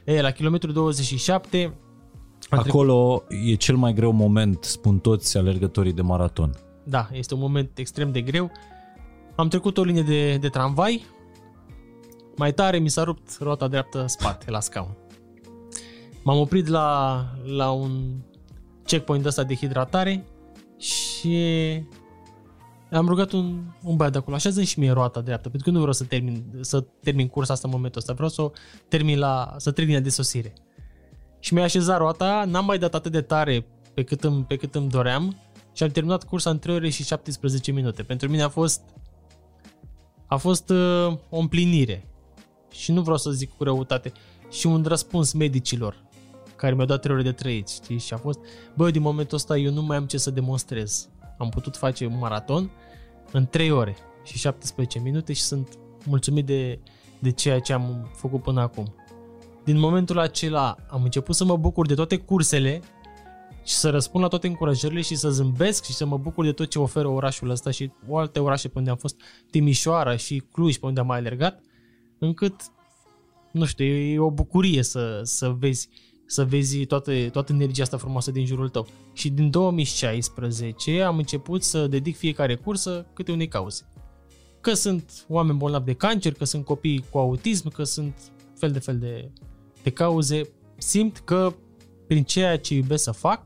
[0.08, 1.64] E, la kilometru 27
[2.50, 6.56] am trecut- Acolo e cel mai greu moment, spun toți alergătorii de maraton.
[6.84, 8.52] Da, este un moment extrem de greu.
[9.36, 11.06] Am trecut o linie de, de tramvai.
[12.36, 14.98] Mai tare mi s-a rupt roata dreaptă spate la scaun.
[16.24, 17.92] M-am oprit la, la un
[18.86, 20.26] checkpoint ăsta de hidratare
[20.78, 21.38] și
[22.92, 25.78] am rugat un, un băiat de acolo, așează și mie roata dreaptă, pentru că nu
[25.78, 28.52] vreau să termin, să termin cursa asta în momentul ăsta, vreau să o
[28.88, 30.54] termin la, să trec linia de sosire.
[31.40, 34.76] Și mi-a așezat roata, n-am mai dat atât de tare pe cât îmi, pe cât
[34.76, 35.36] îmi doream
[35.74, 38.04] și am terminat cursa în 3 ore și 17 minute.
[38.04, 38.82] Pentru mine a fost
[40.28, 42.08] a fost uh, o împlinire
[42.72, 44.12] și nu vreau să zic cu răutate
[44.50, 46.06] și un răspuns medicilor
[46.56, 48.00] care mi-au dat 3 ore de trăit, știi?
[48.00, 48.40] Și a fost,
[48.76, 51.10] bă, din momentul ăsta eu nu mai am ce să demonstrez.
[51.38, 52.72] Am putut face un maraton
[53.32, 56.80] în 3 ore și 17 minute și sunt mulțumit de,
[57.20, 58.96] de ceea ce am făcut până acum.
[59.64, 62.82] Din momentul acela am început să mă bucur de toate cursele
[63.64, 66.70] și să răspund la toate încurajările și să zâmbesc și să mă bucur de tot
[66.70, 70.86] ce oferă orașul ăsta și alte orașe pe unde am fost, Timișoara și Cluj pe
[70.86, 71.62] unde am mai alergat,
[72.18, 72.56] încât,
[73.52, 75.90] nu știu, e o bucurie să, să vezi
[76.28, 78.88] să vezi toată, toată energia asta frumoasă din jurul tău.
[79.14, 83.90] Și din 2016 am început să dedic fiecare cursă câte unei cauze.
[84.62, 88.14] Că sunt oameni bolnavi de cancer, că sunt copii cu autism, că sunt
[88.58, 89.32] fel de fel de,
[89.84, 90.50] de cauze.
[90.78, 91.54] Simt că
[92.08, 93.46] prin ceea ce iubesc să fac,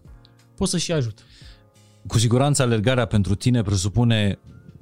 [0.56, 1.24] pot să și ajut.
[2.08, 4.40] Cu siguranță alergarea pentru tine presupune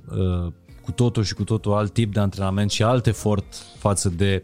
[0.10, 4.42] uh, cu totul și cu totul alt tip de antrenament și alt efort față de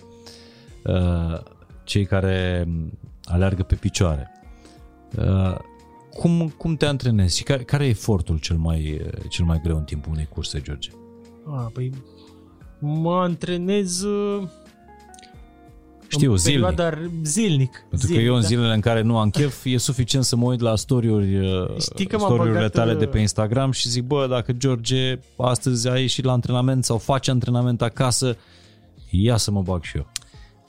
[0.84, 1.40] uh,
[1.84, 2.68] cei care
[3.26, 4.32] aleargă pe picioare.
[5.18, 5.58] Uh,
[6.14, 9.84] cum, cum te antrenezi și care, care e efortul cel mai, cel mai greu în
[9.84, 10.90] timpul unei curse, George?
[11.46, 11.92] A, păi
[12.80, 14.48] mă antrenez uh,
[16.08, 16.66] Știu, în zilnic.
[16.66, 17.86] perioada zilnic.
[17.90, 18.48] Pentru zilnic, că eu în da.
[18.48, 22.06] zilele în care nu am chef, e suficient să mă uit la story-uri, uh, Știi
[22.06, 25.90] că m-am story-urile băgat, tale de uh, pe Instagram și zic, bă, dacă George astăzi
[25.90, 28.38] a ieșit la antrenament sau face antrenament acasă,
[29.10, 30.12] ia să mă bag și eu.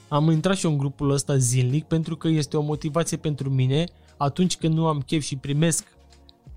[0.09, 3.85] Am intrat și eu în grupul ăsta zilnic pentru că este o motivație pentru mine
[4.17, 5.97] atunci când nu am chef și primesc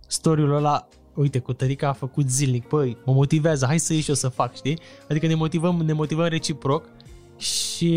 [0.08, 4.16] story-ul ăla uite, Cotărica a făcut zilnic, băi, mă motivează, hai să ieși și eu
[4.16, 4.80] să fac, știi?
[5.10, 6.90] Adică ne motivăm, ne motivăm reciproc
[7.38, 7.96] și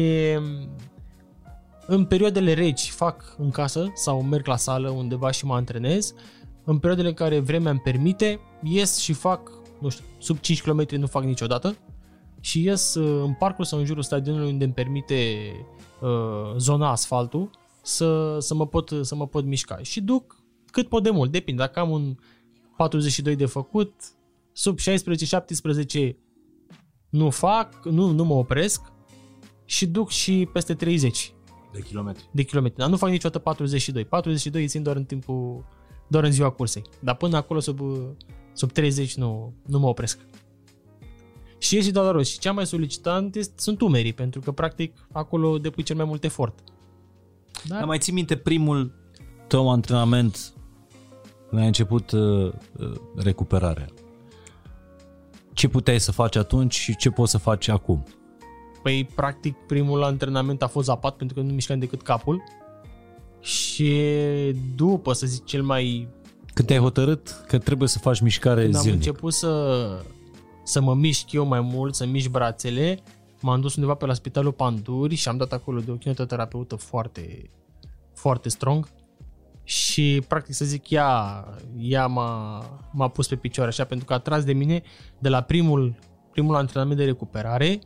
[1.87, 6.15] în perioadele reci fac în casă sau merg la sală undeva și mă antrenez.
[6.65, 10.87] În perioadele în care vremea îmi permite, ies și fac, nu știu, sub 5 km
[10.91, 11.77] nu fac niciodată
[12.45, 15.53] și ies uh, în parcul sau în jurul stadionului unde îmi permite
[16.01, 17.51] uh, zona asfaltul
[17.83, 19.79] să, să, mă pot, să mă pot mișca.
[19.83, 21.63] Și duc cât pot de mult, depinde.
[21.63, 22.17] Dacă am un
[22.77, 23.95] 42 de făcut,
[24.53, 26.15] sub 16-17
[27.09, 28.93] nu fac, nu, nu mă opresc
[29.65, 31.33] și duc și peste 30
[31.73, 32.29] De kilometri.
[32.33, 32.79] de kilometri.
[32.79, 34.05] Dar nu fac niciodată 42.
[34.05, 35.65] 42 îi țin doar în timpul,
[36.09, 36.83] doar în ziua cursei.
[37.01, 37.81] Dar până acolo sub,
[38.53, 40.19] sub 30 nu, nu mă opresc.
[41.63, 42.31] Și ies și dau la rost.
[42.31, 46.25] Și cea mai solicitant este, sunt umerii, pentru că practic acolo depui cel mai mult
[46.25, 46.59] efort.
[47.65, 47.75] Da?
[47.75, 48.93] Dar mai ții minte primul
[49.47, 50.53] tău antrenament
[51.49, 53.87] când ai început uh, uh, recuperarea?
[55.53, 58.05] Ce puteai să faci atunci și ce poți să faci acum?
[58.83, 62.43] Păi, practic, primul antrenament a fost zapat pentru că nu mișcam decât capul.
[63.41, 64.01] Și
[64.75, 66.09] după, să zic, cel mai...
[66.55, 68.99] Când te-ai hotărât că trebuie să faci mișcare Când am zilnic?
[68.99, 69.49] început să,
[70.63, 72.99] să mă mișc eu mai mult, să mișc brațele,
[73.41, 77.51] m-am dus undeva pe la Spitalul Panduri și am dat acolo de o kinetoterapeută foarte,
[78.15, 78.89] foarte strong.
[79.65, 81.45] Și, practic, să zic, ea,
[81.79, 84.83] ea m-a, m-a pus pe picioare așa, pentru că a tras de mine
[85.19, 85.95] de la primul,
[86.33, 87.79] primul antrenament de recuperare,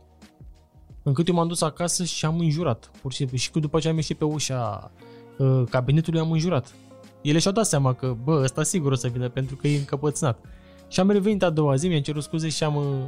[1.03, 3.37] încât eu m-am dus acasă și am înjurat, pur și simplu.
[3.37, 4.91] Și că după ce am ieșit pe ușa
[5.37, 6.75] uh, cabinetului, am înjurat.
[7.21, 10.39] Ele și-au dat seama că, bă, ăsta sigur o să vină pentru că e încăpățânat.
[10.87, 13.07] Și am revenit a doua zi, mi-am cerut scuze și am, uh,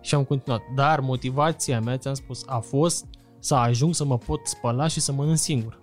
[0.00, 0.62] și am continuat.
[0.74, 3.06] Dar motivația mea, ți-am spus, a fost
[3.38, 5.78] să ajung să mă pot spăla și să mănânc singur.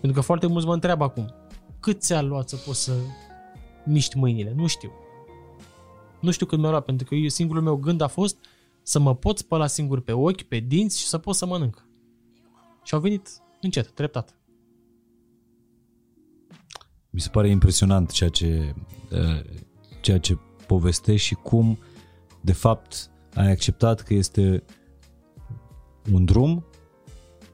[0.00, 1.34] Pentru că foarte mulți mă întreabă acum,
[1.80, 2.92] cât ți-a luat să poți să
[3.84, 4.52] miști mâinile?
[4.56, 4.92] Nu știu.
[6.20, 8.36] Nu știu cât mi-a luat, pentru că eu, singurul meu gând a fost
[8.82, 11.86] să mă pot spăla singur pe ochi, pe dinți și să pot să mănânc.
[12.82, 13.28] Și au venit
[13.60, 14.36] încet, treptat.
[17.10, 18.74] Mi se pare impresionant ceea ce,
[19.10, 19.44] uh,
[20.04, 21.78] ceea ce povestești și cum,
[22.40, 24.64] de fapt, ai acceptat că este
[26.12, 26.64] un drum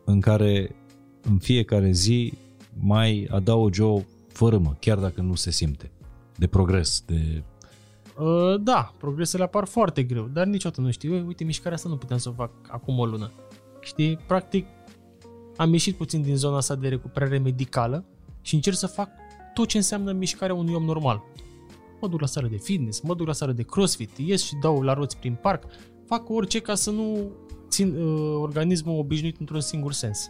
[0.04, 0.76] în care
[1.22, 2.32] în fiecare zi
[2.80, 5.90] mai adaugi o fărâmă, chiar dacă nu se simte,
[6.36, 7.42] de progres, de...
[8.18, 11.26] Uh, da, progresele apar foarte greu, dar niciodată nu știu.
[11.26, 13.32] Uite, mișcarea asta nu puteam să o fac acum o lună.
[13.80, 14.66] Știi, practic
[15.56, 18.04] am ieșit puțin din zona asta de recuperare medicală
[18.40, 19.08] și încerc să fac
[19.54, 21.22] tot ce înseamnă mișcarea unui om normal.
[22.00, 24.82] Mă duc la sală de fitness, mă duc la sală de crossfit, ies și dau
[24.82, 25.64] la roți prin parc,
[26.06, 27.30] fac orice ca să nu
[27.68, 30.28] țin uh, organismul obișnuit într-un singur sens.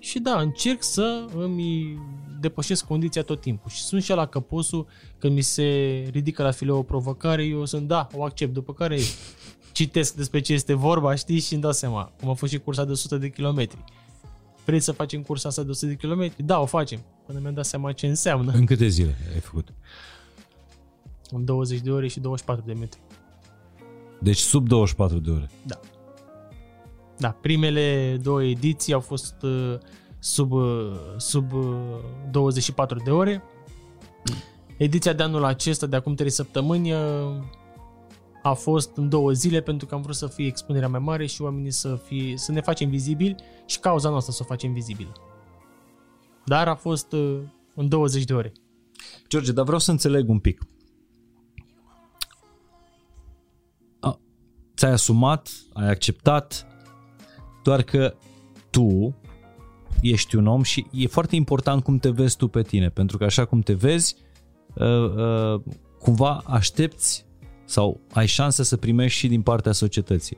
[0.00, 1.98] Și da, încerc să îmi
[2.40, 3.70] depășesc condiția tot timpul.
[3.70, 4.86] Și sunt și la căposul,
[5.18, 5.64] când mi se
[6.10, 8.98] ridică la file o provocare, eu sunt da, o accept, după care
[9.72, 12.84] citesc despre ce este vorba, știi, și îmi dau seama, cum a fost și cursa
[12.84, 13.84] de 100 de kilometri.
[14.64, 16.42] Vrei să facem cursa asta de 100 de kilometri?
[16.42, 17.00] Da, o facem.
[17.26, 18.52] Până mi-am dat seama ce înseamnă.
[18.52, 19.68] În câte zile ai făcut?
[21.30, 23.00] În 20 de ore și 24 de metri.
[24.20, 25.50] Deci sub 24 de ore.
[25.66, 25.80] Da.
[27.18, 29.78] Da, primele două ediții au fost uh,
[30.18, 31.64] sub, uh, sub uh,
[32.30, 33.42] 24 de ore.
[34.76, 36.98] Ediția de anul acesta, de acum 3 săptămâni, uh,
[38.42, 41.42] a fost în două zile pentru că am vrut să fie expunerea mai mare și
[41.42, 43.34] oamenii să, fie, să ne facem vizibili
[43.66, 45.12] și cauza noastră să o facem vizibilă.
[46.44, 47.38] Dar a fost uh,
[47.74, 48.52] în 20 de ore.
[49.28, 50.60] George, dar vreau să înțeleg un pic.
[54.78, 56.66] Ți-ai asumat, ai acceptat,
[57.62, 58.14] doar că
[58.70, 59.14] tu
[60.00, 63.24] ești un om și e foarte important cum te vezi tu pe tine, pentru că
[63.24, 64.16] așa cum te vezi,
[64.74, 65.60] uh, uh,
[65.98, 67.26] cumva aștepți
[67.64, 70.36] sau ai șanse să primești și din partea societății.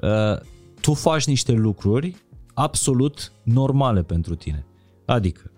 [0.00, 0.40] Uh,
[0.80, 2.16] tu faci niște lucruri
[2.54, 4.66] absolut normale pentru tine.
[5.06, 5.50] Adică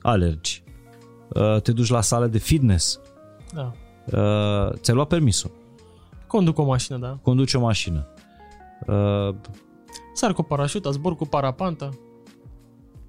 [0.00, 0.62] alergi,
[1.28, 3.00] uh, te duci la sală de fitness,
[3.52, 3.72] Da.
[4.04, 5.50] uh, ți-ai luat permisul,
[6.32, 7.18] Conduc o mașină, da.
[7.22, 8.06] conduci o mașină,
[8.86, 9.34] uh,
[10.14, 11.88] Sar cu parașuta, zbor cu parapanta.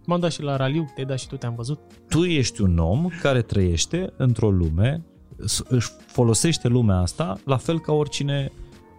[0.06, 1.80] M-am dat și la raliu, te-ai dat și tu, te-am văzut.
[2.10, 5.04] tu ești un om care trăiește într-o lume,
[5.46, 8.52] s- își folosește lumea asta la fel ca oricine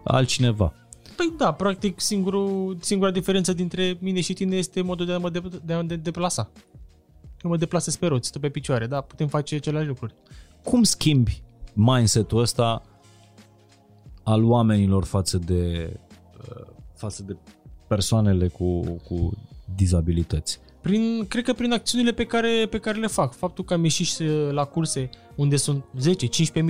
[0.03, 0.73] altcineva.
[1.15, 5.29] Păi da, practic singurul, singura diferență dintre mine și tine este modul de a mă
[5.29, 6.49] de, de, a de deplasa.
[7.43, 10.13] Eu mă deplasez pe roți, stă pe picioare, da, putem face aceleași lucruri.
[10.63, 12.81] Cum schimbi mindset-ul ăsta
[14.25, 15.93] al oamenilor față de
[16.39, 17.35] uh, față de
[17.87, 19.31] persoanele cu, cu
[19.75, 20.59] dizabilități?
[20.81, 23.33] Prin, cred că prin acțiunile pe care, pe care le fac.
[23.33, 25.83] Faptul că am ieșit și la curse unde sunt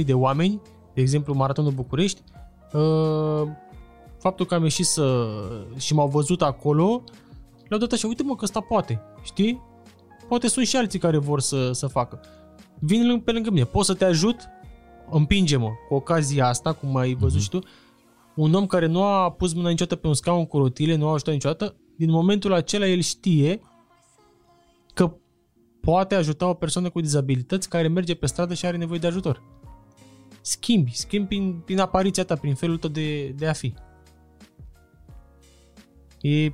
[0.01, 0.61] 10-15 de oameni,
[0.93, 2.21] de exemplu Maratonul București,
[2.73, 3.47] uh,
[4.19, 5.27] faptul că am ieșit să,
[5.77, 7.03] și m-au văzut acolo,
[7.67, 9.61] le-au dat așa, uite mă că ăsta poate, știi?
[10.27, 12.19] Poate sunt și alții care vor să, să facă.
[12.79, 14.35] Vin lângă- pe lângă mine, pot să te ajut?
[15.09, 17.59] Împinge-mă cu ocazia asta, cum ai văzut și tu.
[18.35, 21.11] Un om care nu a pus mâna niciodată pe un scaun cu rotile, nu a
[21.13, 23.61] ajutat niciodată, din momentul acela el știe
[24.93, 25.15] că
[25.81, 29.43] poate ajuta o persoană cu dizabilități care merge pe stradă și are nevoie de ajutor.
[30.41, 33.73] Schimbi, schimbi prin, prin apariția ta, prin felul tău de, de a fi.
[36.21, 36.45] E,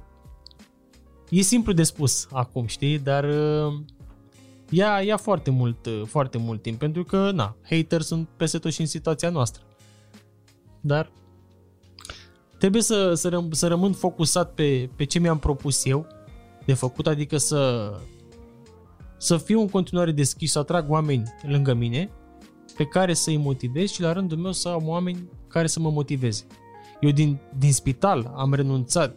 [1.29, 3.73] e simplu de spus acum, știi, dar uh,
[4.71, 8.71] ia, ia foarte mult, uh, foarte mult timp, pentru că, na, haters sunt peste tot
[8.71, 9.63] și în situația noastră.
[10.81, 11.11] Dar
[12.57, 16.07] trebuie să, să, răm, să rămân focusat pe, pe ce mi-am propus eu
[16.65, 17.91] de făcut, adică să,
[19.17, 22.09] să fiu în continuare deschis, să atrag oameni lângă mine
[22.77, 26.45] pe care să-i motivez și la rândul meu să am oameni care să mă motiveze.
[26.99, 29.15] Eu din, din spital am renunțat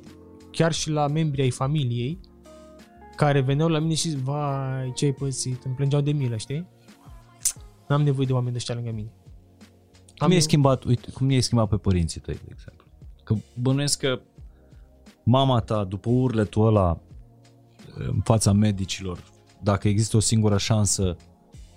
[0.51, 2.21] chiar și la membrii ai familiei
[3.17, 6.67] care veneau la mine și vai, ce ai pățit, îmi plângeau de milă, știi?
[7.89, 9.13] N-am nevoie de oameni de ăștia lângă mine.
[10.17, 12.85] Cum i-ai schimbat, uite, cum i-ai schimbat pe părinții tăi, de exemplu?
[13.25, 14.21] Că bănuiesc că
[15.23, 17.01] mama ta, după urletul ăla
[17.95, 19.19] în fața medicilor,
[19.63, 21.17] dacă există o singură șansă,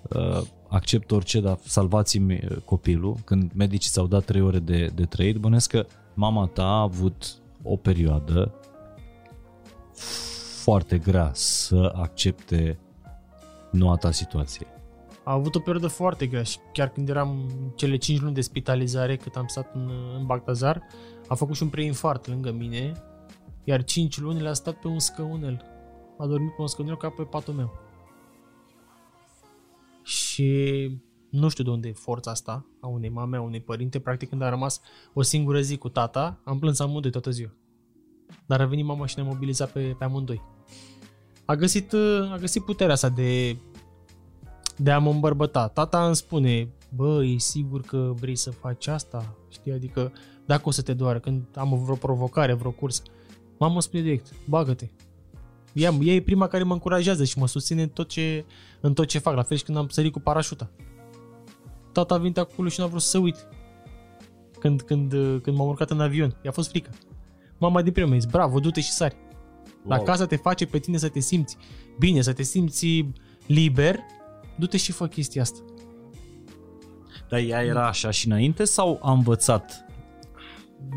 [0.09, 5.05] uh, accept orice, dar salvați-mi uh, copilul, când medicii ți-au dat trei ore de, de
[5.05, 8.53] trăit, bănuiesc că mama ta a avut o perioadă
[10.69, 12.79] foarte grea să accepte
[13.71, 14.67] noua ta situație.
[15.23, 19.15] A avut o perioadă foarte grea și chiar când eram cele 5 luni de spitalizare,
[19.15, 20.81] cât am stat în, în Bactazar,
[21.27, 22.91] a făcut și un preinfart lângă mine,
[23.63, 25.61] iar 5 luni le-a stat pe un scăunel.
[26.17, 27.79] A dormit pe un scăunel ca pe patul meu.
[30.03, 30.51] Și
[31.29, 33.99] Nu știu de unde e forța asta a unei mame, a unei părinte.
[33.99, 34.81] Practic când a rămas
[35.13, 37.53] o singură zi cu tata, am plâns amândoi toată ziua.
[38.45, 40.55] Dar a venit mama și ne-a mobilizat pe, pe amândoi.
[41.47, 41.93] A găsit,
[42.31, 43.57] a găsit puterea asta de,
[44.77, 45.67] de a mă îmbărbăta.
[45.67, 49.35] Tata îmi spune, bă, e sigur că vrei să faci asta?
[49.49, 50.11] Știi, adică
[50.45, 53.01] dacă o să te doară, când am vreo provocare, vreo curs,
[53.57, 54.89] mama spune direct, bagă-te.
[55.73, 58.45] Ea, ea e prima care mă încurajează și mă susține în tot ce,
[58.81, 60.69] în tot ce fac, la fel și când am sărit cu parașuta.
[61.91, 63.47] Tata a venit acolo și n-a vrut să uit.
[64.59, 65.09] Când, când,
[65.41, 66.89] când m-am urcat în avion, i-a fost frică.
[67.57, 69.15] Mama din prima mi-a zis, bravo, du-te și sari.
[69.87, 69.97] Wow.
[69.97, 71.57] Dacă asta te face pe tine să te simți
[71.99, 73.05] bine, să te simți
[73.45, 73.99] liber,
[74.55, 75.59] du-te și fă chestia asta.
[77.29, 79.85] Dar ea era așa și înainte sau a învățat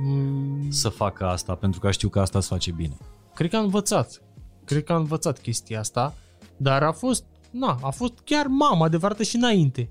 [0.04, 0.70] mm.
[0.70, 2.96] să facă asta pentru că știu că asta îți face bine?
[3.34, 4.22] Cred că a învățat.
[4.64, 6.14] Cred că a învățat chestia asta,
[6.56, 9.90] dar a fost, na, a fost chiar mama adevărată și înainte.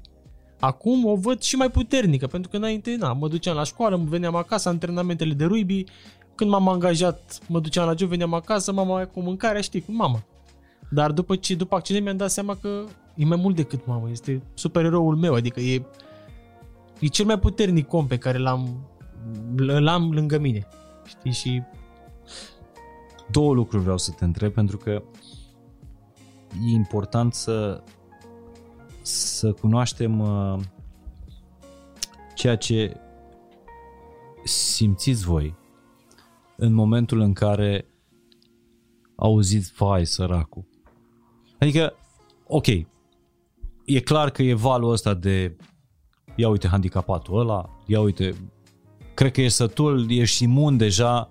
[0.60, 4.36] Acum o văd și mai puternică, pentru că înainte, na, mă duceam la școală, veneam
[4.36, 5.84] acasă, antrenamentele de rugby,
[6.40, 10.24] când m-am angajat, mă duceam la job, veneam acasă, mama cu mâncarea, știi, cu mama.
[10.90, 12.84] Dar după ce, după accident mi-am dat seama că
[13.16, 15.86] e mai mult decât mama, este supereroul meu, adică e,
[17.00, 18.88] e cel mai puternic om pe care l-am,
[19.56, 20.68] l-am lângă mine.
[21.06, 21.62] Știi, și...
[23.32, 25.04] Două lucruri vreau să te întreb, pentru că
[26.68, 27.84] e important să
[29.02, 30.60] să cunoaștem uh,
[32.36, 32.98] ceea ce
[34.44, 35.59] simțiți voi
[36.60, 37.86] în momentul în care
[39.16, 40.68] auziți, vai, săracul.
[41.60, 41.94] Adică,
[42.48, 42.68] ok,
[43.86, 45.56] e clar că e valul ăsta de
[46.36, 48.36] ia uite handicapatul ăla, ia uite,
[49.14, 51.28] cred că e sătul, ești imun deja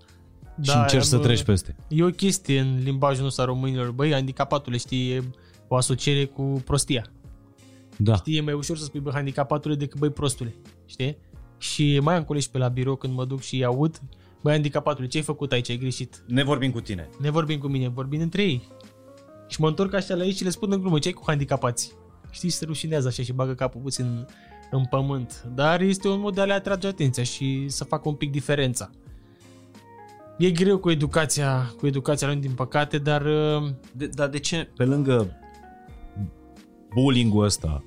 [0.56, 1.76] da, și încerci să treci peste.
[1.88, 5.30] E o chestie în limbajul nostru a românilor, băi, handicapatul, știi, e
[5.68, 7.06] o asociere cu prostia.
[7.96, 8.14] Da.
[8.14, 10.54] Știi, e mai ușor să spui bă handicapatule decât băi prostule,
[10.86, 11.16] știi?
[11.58, 14.02] Și mai am colegi pe la birou când mă duc și aud,
[14.42, 16.22] băi handicapatule, ce ai făcut aici, ai greșit?
[16.26, 17.08] Ne vorbim cu tine.
[17.20, 18.68] Ne vorbim cu mine, vorbim între ei.
[19.48, 21.92] Și mă întorc așa la ei și le spun în glumă, ce ai cu handicapați?
[22.30, 24.26] Știi, se rușinează așa și bagă capul puțin în,
[24.70, 25.46] în pământ.
[25.54, 28.90] Dar este un mod de a le atrage atenția și să facă un pic diferența.
[30.38, 33.22] E greu cu educația, cu educația lor, din păcate, dar...
[33.92, 35.36] De, dar de ce, pe lângă
[36.94, 37.84] bullying-ul ăsta,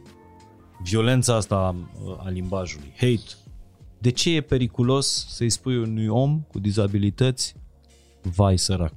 [0.83, 1.75] violența asta
[2.17, 3.40] a limbajului, hate,
[4.01, 7.55] de ce e periculos să-i spui unui om cu dizabilități,
[8.21, 8.93] vai sărac?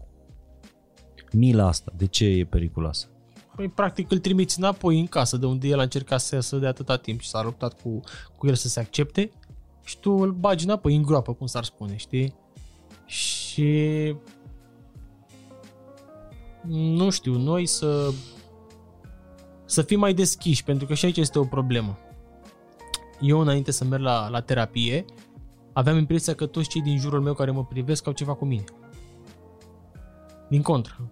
[1.33, 3.09] Mila asta, de ce e periculoasă?
[3.57, 6.67] Păi, practic, îl trimiți înapoi în casă, de unde el a încercat să iasă de
[6.67, 8.01] atâta timp și s-a luptat cu,
[8.37, 9.31] cu el să se accepte
[9.85, 12.35] și tu îl bagi înapoi în groapă, cum s-ar spune, știi?
[13.07, 14.15] Și
[16.67, 18.13] nu știu, noi să
[19.65, 21.99] să fim mai deschiși, pentru că și aici este o problemă.
[23.27, 25.05] Eu, înainte să merg la, la terapie,
[25.73, 28.65] aveam impresia că toți cei din jurul meu care mă privesc au ceva cu mine.
[30.49, 31.11] Din contră.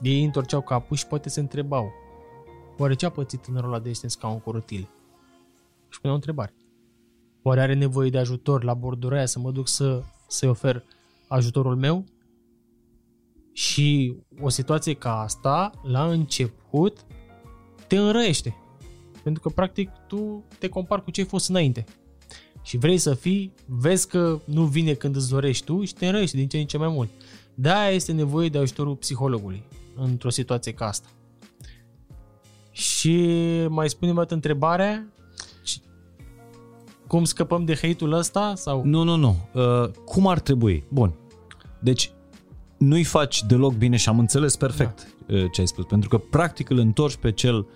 [0.00, 1.92] Ei întorceau capul și poate se întrebau
[2.80, 4.88] Oare ce a pățit tânărul ăla de este în scaun cu rotile?
[5.88, 6.54] Și puneau o întrebare.
[7.42, 10.84] Oare are nevoie de ajutor la bordura aia să mă duc să, să-i ofer
[11.28, 12.04] ajutorul meu?
[13.52, 17.06] Și o situație ca asta, la început,
[17.86, 18.56] te înrăiește.
[19.22, 21.84] Pentru că, practic, tu te compari cu ce ai fost înainte.
[22.62, 26.36] Și vrei să fii, vezi că nu vine când îți dorești tu și te înrăiește
[26.36, 27.10] din ce în ce mai mult.
[27.54, 29.62] De-aia este nevoie de ajutorul psihologului
[29.96, 31.08] într-o situație ca asta.
[32.70, 33.30] Și
[33.68, 35.06] mai spune o întrebarea,
[37.06, 38.52] cum scăpăm de hate-ul ăsta?
[38.56, 38.84] Sau?
[38.84, 39.36] Nu, nu, nu.
[39.54, 40.84] Uh, cum ar trebui?
[40.88, 41.14] Bun.
[41.78, 42.12] Deci,
[42.78, 45.36] nu-i faci deloc bine și am înțeles perfect da.
[45.36, 47.66] Uh, ce ai spus, pentru că practic îl întorci pe cel uh,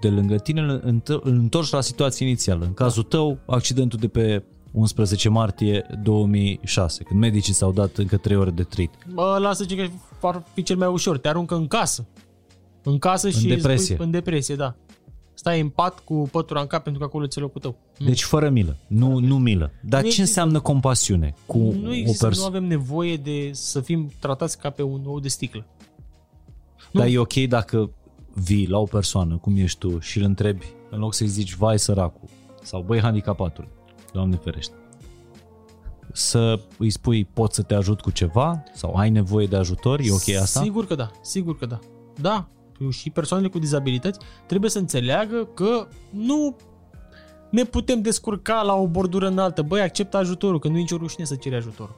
[0.00, 2.64] de lângă tine, îl întorci la situația inițială.
[2.64, 4.42] În cazul tău, accidentul de pe
[4.72, 8.90] 11 martie 2006, când medicii s-au dat încă 3 ore de trit.
[9.12, 9.86] Bă, lasă că
[10.20, 12.06] ar fi cel mai ușor, te aruncă în casă.
[12.82, 13.96] În casă și în depresie.
[13.98, 14.76] în depresie, da.
[15.34, 17.76] Stai în pat cu pătura în cap pentru că acolo ți locul tău.
[17.98, 19.72] Deci fără milă, nu, fără nu milă.
[19.82, 22.50] Dar nu ce înseamnă compasiune cu nu există, o persoană?
[22.50, 25.66] Nu avem nevoie de să fim tratați ca pe un ou de sticlă.
[26.92, 27.00] Nu.
[27.00, 27.90] Dar e ok dacă
[28.34, 31.78] vii la o persoană, cum ești tu, și îl întrebi, în loc să-i zici, vai
[31.78, 32.28] săracul,
[32.62, 33.68] sau băi handicapatul,
[34.12, 34.74] Doamne ferește,
[36.12, 40.12] să îi spui, pot să te ajut cu ceva, sau ai nevoie de ajutor, e
[40.12, 40.60] ok asta?
[40.60, 41.78] Sigur că da, sigur că da.
[42.20, 42.48] Da,
[42.90, 46.56] și persoanele cu dizabilități trebuie să înțeleagă că nu
[47.50, 49.62] ne putem descurca la o bordură înaltă.
[49.62, 51.94] Băi, acceptă ajutorul, că nu e nicio rușine să ceri ajutor.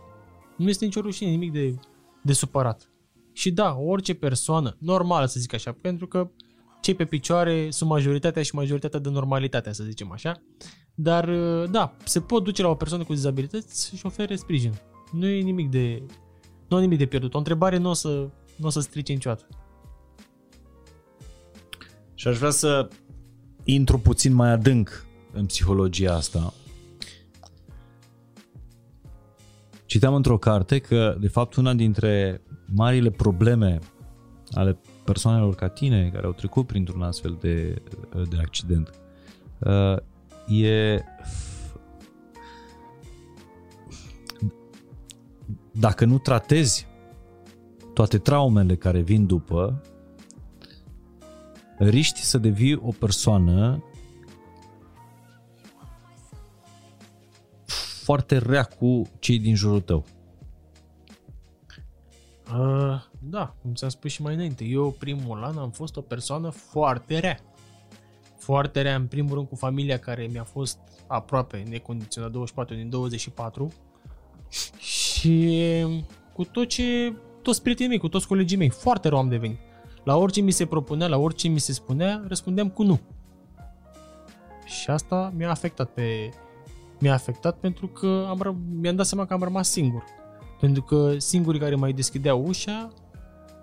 [0.56, 1.74] Nu este nicio rușine, nimic de,
[2.22, 2.90] de supărat.
[3.36, 6.30] Și da, orice persoană, normală să zic așa, pentru că
[6.80, 10.42] cei pe picioare sunt majoritatea și majoritatea de normalitatea, să zicem așa.
[10.94, 14.72] Dar, uh, da, se pot duce la o persoană cu dizabilități și ofere sprijin.
[15.12, 16.02] Nu e nimic de,
[16.68, 17.34] nu e nimic de pierdut.
[17.34, 18.08] O întrebare nu o să,
[18.56, 19.48] nu o să strice niciodată.
[22.14, 22.88] Și aș vrea să
[23.64, 26.52] intru puțin mai adânc în psihologia asta.
[29.86, 32.40] Citeam într-o carte că, de fapt, una dintre
[32.74, 33.78] marile probleme
[34.52, 37.82] ale persoanelor ca tine care au trecut printr-un astfel de,
[38.28, 38.90] de accident
[39.58, 39.96] uh,
[40.60, 41.04] e
[45.70, 46.86] dacă nu tratezi
[47.94, 49.82] toate traumele care vin după,
[51.78, 53.84] riști să devii o persoană
[58.02, 60.04] foarte rea cu cei din jurul tău.
[62.52, 66.48] Uh, da, cum ți-am spus și mai înainte, eu primul an am fost o persoană
[66.48, 67.38] foarte rea.
[68.38, 73.72] Foarte rea, în primul rând, cu familia care mi-a fost aproape necondiționat 24 din 24
[74.78, 75.84] și
[76.32, 79.58] cu tot ce, toți prietenii mei, cu toți colegii mei, foarte rău am devenit.
[80.04, 83.00] La orice mi se propunea, la orice mi se spunea, răspundeam cu nu.
[84.64, 86.30] Și asta mi-a afectat pe
[87.00, 90.04] mi-a afectat pentru că am, mi-am dat seama că am rămas singur.
[90.60, 92.92] Pentru că singurii care mai deschideau ușa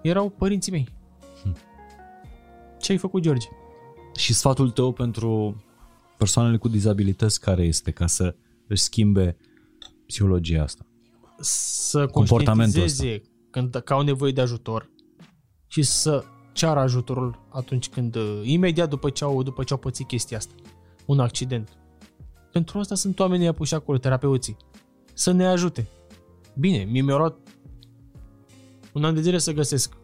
[0.02, 0.88] erau părinții mei.
[1.44, 1.56] Hm.
[2.80, 3.48] Ce ai făcut, George?
[4.16, 5.64] Și sfatul tău pentru
[6.18, 8.36] persoanele cu dizabilități care este ca să
[8.68, 9.38] își schimbe
[10.06, 10.86] psihologia asta?
[11.40, 14.90] Să conștientizeze când, că au nevoie de ajutor
[15.68, 16.24] și să
[16.54, 20.54] ceară ajutorul atunci când, imediat după ce au, după ce au pățit chestia asta,
[21.06, 21.78] un accident.
[22.52, 24.58] Pentru asta sunt oamenii apuși acolo, terapeuții.
[25.14, 25.88] Să ne ajute.
[26.54, 27.38] Bine, mie mi-a luat
[28.92, 29.98] un an de zile să găsesc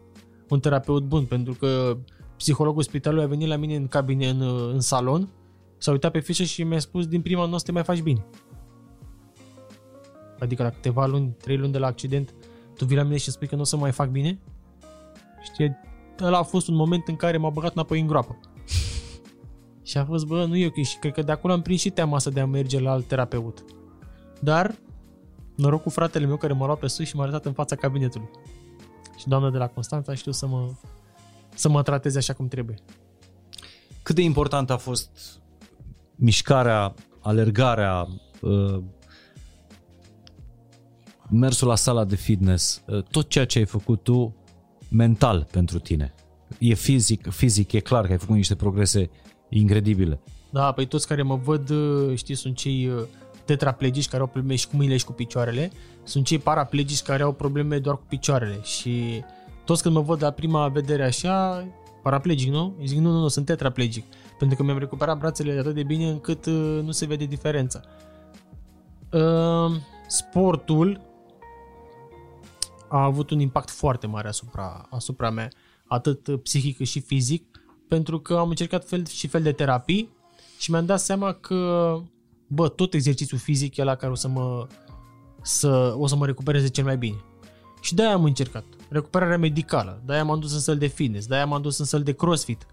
[0.49, 1.97] un terapeut bun, pentru că
[2.37, 4.41] psihologul spitalului a venit la mine în cabine, în,
[4.73, 5.29] în salon,
[5.77, 8.25] s-a uitat pe fișă și mi-a spus din prima nu te mai faci bine.
[10.39, 12.33] Adică la câteva luni, trei luni de la accident,
[12.75, 14.39] tu vii la mine și spui că nu o să mai fac bine?
[15.41, 15.77] Știi,
[16.21, 18.39] ăla a fost un moment în care m-a băgat înapoi în groapă.
[19.83, 20.83] și a fost, bă, nu e ok.
[20.83, 23.07] Și cred că de acolo am prins și teama asta de a merge la alt
[23.07, 23.65] terapeut.
[24.41, 24.75] Dar,
[25.59, 28.29] noroc cu fratele meu care m-a luat pe sus și m-a arătat în fața cabinetului.
[29.17, 30.71] Și doamna de la Constanța știu să mă,
[31.55, 32.75] să mă trateze așa cum trebuie.
[34.01, 35.39] Cât de important a fost
[36.15, 38.07] mișcarea, alergarea,
[38.41, 38.81] uh,
[41.29, 44.35] mersul la sala de fitness, uh, tot ceea ce ai făcut tu
[44.89, 46.13] mental pentru tine.
[46.59, 49.09] E fizic, fizic, e clar că ai făcut niște progrese
[49.49, 50.19] incredibile.
[50.49, 53.03] Da, păi toți care mă văd, uh, știți, sunt cei uh,
[53.49, 55.71] tetraplegici care au probleme și cu mâinile și cu picioarele,
[56.03, 59.23] sunt cei paraplegici care au probleme doar cu picioarele și
[59.65, 61.67] toți când mă văd la prima vedere așa,
[62.03, 62.75] paraplegic, nu?
[62.79, 64.05] Îi zic, nu, nu, nu, sunt tetraplegic,
[64.37, 67.81] pentru că mi-am recuperat brațele atât de bine încât uh, nu se vede diferența.
[69.11, 69.75] Uh,
[70.07, 71.01] sportul
[72.89, 75.49] a avut un impact foarte mare asupra, asupra mea,
[75.87, 80.09] atât psihic cât și fizic, pentru că am încercat fel și fel de terapii
[80.59, 81.55] și mi-am dat seama că,
[82.49, 84.67] bă, tot exercițiul fizic e la care o să mă,
[85.41, 87.23] să, o să mă recupereze cel mai bine.
[87.81, 88.63] Și de-aia am încercat.
[88.89, 92.13] Recuperarea medicală, de-aia m-am dus în săl de fitness, de-aia m-am dus în săl de
[92.13, 92.65] crossfit,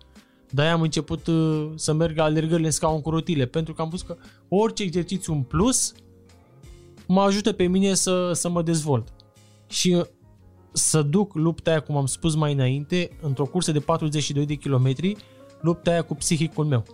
[0.50, 4.06] de-aia am început uh, să merg alergările în scaun cu rotile, pentru că am văzut
[4.06, 4.16] că
[4.48, 5.92] orice exercițiu în plus
[7.06, 9.08] mă ajută pe mine să, să mă dezvolt.
[9.68, 10.04] Și uh,
[10.72, 15.16] să duc lupta aia, cum am spus mai înainte, într-o cursă de 42 de kilometri,
[15.60, 16.84] lupta aia cu psihicul meu.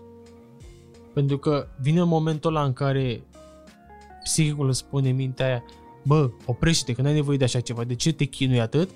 [1.15, 3.23] Pentru că vine momentul ăla în care
[4.23, 5.65] psihicul îți spune mintea aia,
[6.03, 8.91] bă, oprește-te, că n-ai nevoie de așa ceva, de ce te chinui atât?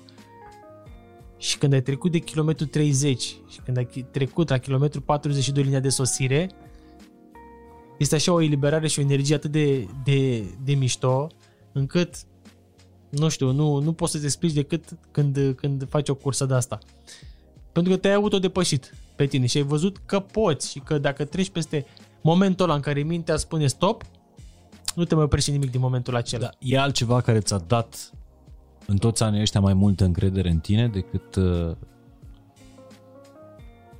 [1.37, 5.79] Și când ai trecut de kilometru 30 și când ai trecut la kilometru 42 linia
[5.79, 6.49] de sosire,
[7.97, 11.27] este așa o eliberare și o energie atât de, de, de mișto,
[11.71, 12.15] încât
[13.09, 16.79] nu știu, nu, nu poți să-ți explici decât când, când faci o cursă de asta.
[17.71, 21.49] Pentru că te-ai auto-depășit pe tine și ai văzut că poți și că dacă treci
[21.49, 21.85] peste
[22.27, 24.03] momentul ăla în care mintea spune stop,
[24.95, 26.41] nu te mai oprește nimic din momentul acela.
[26.41, 28.11] Da, e altceva care ți-a dat
[28.85, 31.71] în toți anii ăștia mai multă încredere în tine decât uh,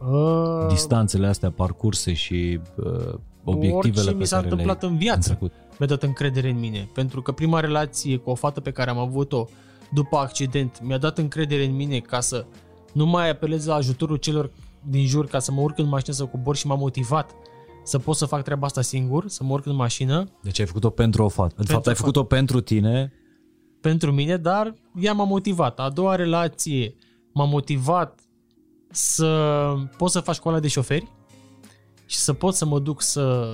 [0.10, 3.14] uh, distanțele astea parcurse și uh,
[3.44, 5.38] obiectivele orice mi s-a întâmplat în viață
[5.78, 6.90] mi-a dat încredere în mine.
[6.94, 9.46] Pentru că prima relație cu o fată pe care am avut-o
[9.94, 12.46] după accident mi-a dat încredere în mine ca să
[12.94, 14.52] nu mai apelez la ajutorul celor
[14.84, 17.36] din jur ca să mă urc în mașină să cobor și m-a motivat
[17.88, 20.30] să pot să fac treaba asta singur, să mă urc în mașină.
[20.42, 21.54] Deci ai făcut-o pentru o fată.
[21.58, 23.14] În fapt, ai făcut-o pentru tine.
[23.82, 25.80] Pentru mine, dar ea m-a motivat.
[25.80, 26.96] A doua relație
[27.34, 28.20] m-a motivat
[28.92, 31.12] să pot să fac școala de șoferi
[32.06, 33.48] și să pot să mă duc să,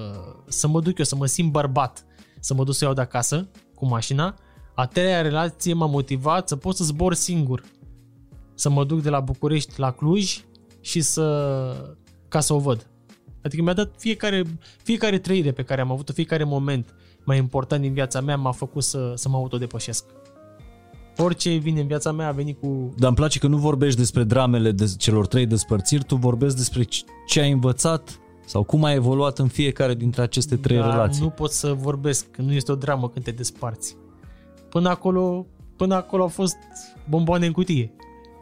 [0.47, 2.05] să mă duc eu, să mă simt bărbat,
[2.39, 4.36] să mă duc să iau de acasă cu mașina.
[4.75, 7.63] A treia relație m-a motivat să pot să zbor singur,
[8.55, 10.43] să mă duc de la București la Cluj
[10.81, 12.88] și să ca să o văd.
[13.44, 14.44] Adică mi-a dat fiecare,
[14.84, 18.84] fiecare trăire pe care am avut-o, fiecare moment mai important din viața mea m-a făcut
[18.84, 20.06] să, să mă autodepășesc.
[21.18, 22.94] Orice vine în viața mea a venit cu...
[22.98, 26.88] Dar îmi place că nu vorbești despre dramele de celor trei despărțiri, tu vorbești despre
[27.28, 31.22] ce ai învățat sau cum ai evoluat în fiecare dintre aceste trei Dar relații.
[31.22, 33.98] nu pot să vorbesc, că nu este o dramă când te desparți.
[34.70, 36.56] Până acolo, până acolo au fost
[37.10, 37.94] bomboane în cutie.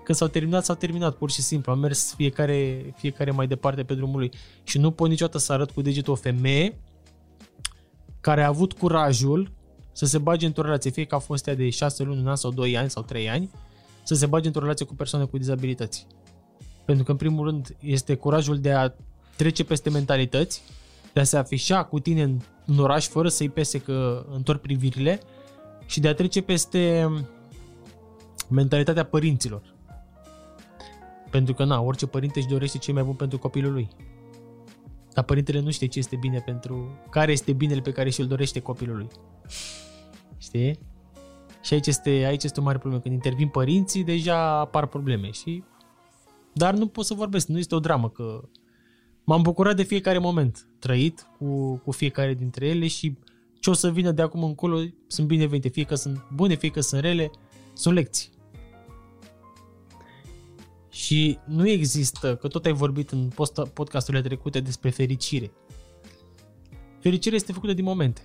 [0.04, 1.72] Când s-au terminat, s-au terminat, pur și simplu.
[1.72, 4.32] Am mers fiecare, fiecare mai departe pe drumul lui.
[4.64, 6.80] Și nu pot niciodată să arăt cu degetul o femeie
[8.22, 9.52] care a avut curajul
[9.92, 12.36] să se bage într-o relație, fie că a fost ea de 6 luni, un an
[12.36, 13.50] sau 2 ani sau 3 ani,
[14.04, 16.08] să se bage într-o relație cu persoane cu dizabilități.
[16.86, 18.94] Pentru că, în primul rând, este curajul de a
[19.36, 20.64] trece peste mentalități,
[21.14, 25.20] de a se afișa cu tine în, în oraș fără să-i pese că întorc privirile
[25.86, 27.10] și de a trece peste
[28.50, 29.62] mentalitatea părinților.
[31.32, 33.88] Pentru că, na, orice părinte își dorește ce mai bun pentru copilul lui.
[35.14, 37.00] Dar părintele nu știe ce este bine pentru...
[37.10, 39.08] Care este binele pe care și-l dorește copilului.
[40.38, 40.80] Știi?
[41.62, 43.04] Și aici este, aici este o mare problemă.
[43.04, 45.32] Când intervin părinții, deja apar probleme.
[45.32, 45.64] Și...
[46.54, 48.42] Dar nu pot să vorbesc, nu este o dramă, că
[49.24, 53.18] m-am bucurat de fiecare moment trăit cu, cu fiecare dintre ele și
[53.60, 55.70] ce o să vină de acum încolo sunt binevenite.
[55.70, 57.32] Fie că sunt bune, fie că sunt rele,
[57.74, 58.30] sunt lecții.
[60.92, 65.52] Și nu există, că tot ai vorbit în post- podcasturile trecute despre fericire.
[67.00, 68.22] Fericirea este făcută din momente.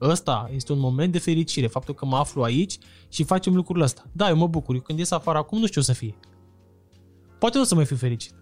[0.00, 2.78] Ăsta este un moment de fericire, faptul că mă aflu aici
[3.08, 4.04] și facem lucrul ăsta.
[4.12, 6.14] Da, eu mă bucur, eu când ies afară acum nu știu ce o să fie.
[7.38, 8.34] Poate nu o să mai fiu fericit.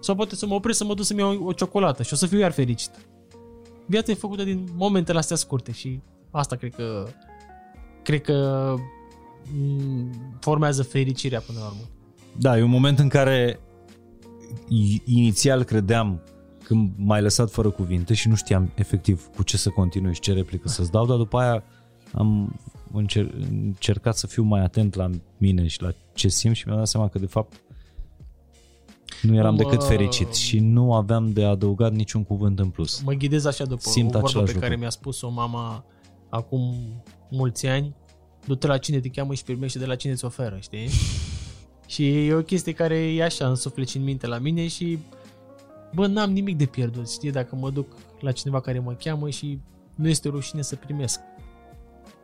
[0.00, 2.26] Sau poate să mă opresc să mă duc să-mi iau o ciocolată și o să
[2.26, 2.90] fiu iar fericit.
[3.86, 7.06] Viața e făcută din momentele astea scurte și asta cred că
[8.02, 8.74] cred că
[9.54, 10.10] mm,
[10.40, 11.88] formează fericirea până la urmă.
[12.38, 13.60] Da, e un moment în care
[15.04, 16.20] inițial credeam
[16.64, 20.32] când m-ai lăsat fără cuvinte și nu știam efectiv cu ce să continui și ce
[20.32, 21.64] replică să-ți dau, dar după aia
[22.12, 22.58] am
[22.92, 26.88] încer- încercat să fiu mai atent la mine și la ce simt și mi-am dat
[26.88, 27.60] seama că de fapt
[29.22, 33.00] nu eram Mă- decât fericit și nu aveam de adăugat niciun cuvânt în plus.
[33.02, 34.80] Mă ghidez așa după Simt o vorbă același pe care lucru.
[34.80, 35.84] mi-a spus-o mama
[36.28, 36.74] acum
[37.30, 37.94] mulți ani.
[38.46, 40.88] Du-te la cine te cheamă și primește de la cine ți oferă, știi?
[41.86, 44.98] Și e o chestie care e așa în suflet și în minte la mine și
[45.94, 49.58] bă, n-am nimic de pierdut, știi, dacă mă duc la cineva care mă cheamă și
[49.94, 51.20] nu este rușine să primesc.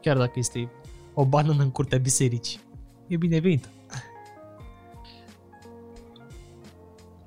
[0.00, 0.70] Chiar dacă este
[1.14, 2.60] o banană în curtea bisericii.
[3.06, 3.68] E binevenită.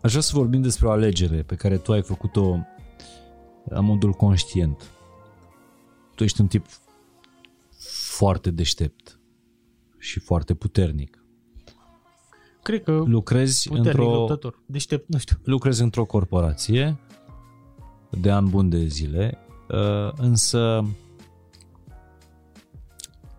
[0.02, 2.60] Aș vrea să vorbim despre o alegere pe care tu ai făcut-o
[3.64, 4.92] la modul conștient.
[6.16, 6.66] Tu ești un tip
[8.08, 9.20] foarte deștept
[9.98, 11.23] și foarte puternic.
[12.64, 14.60] Cred că Lucrezi puternic într-o, luptător.
[14.66, 15.38] Deștept, nu știu.
[15.44, 16.98] lucrezi într-o corporație
[18.10, 19.38] de ani buni de zile,
[19.70, 20.86] uh, însă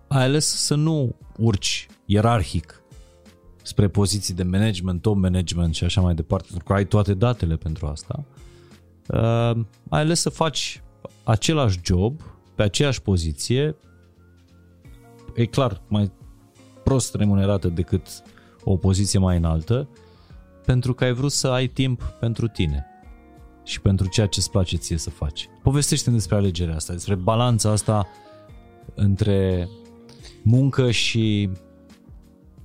[0.08, 2.82] ai ales să nu urci ierarhic
[3.62, 7.56] spre poziții de management, top management și așa mai departe, pentru că ai toate datele
[7.56, 8.24] pentru asta.
[9.08, 10.82] Uh, ai ales să faci
[11.24, 12.20] același job,
[12.54, 13.76] pe aceeași poziție,
[15.34, 16.12] e clar, mai
[16.84, 18.22] prost remunerată decât
[18.64, 19.88] o poziție mai înaltă,
[20.64, 22.86] pentru că ai vrut să ai timp pentru tine
[23.64, 25.48] și pentru ceea ce îți place ție să faci.
[25.62, 28.06] Povestește-mi despre alegerea asta, despre balanța asta
[28.94, 29.68] între
[30.42, 31.50] muncă și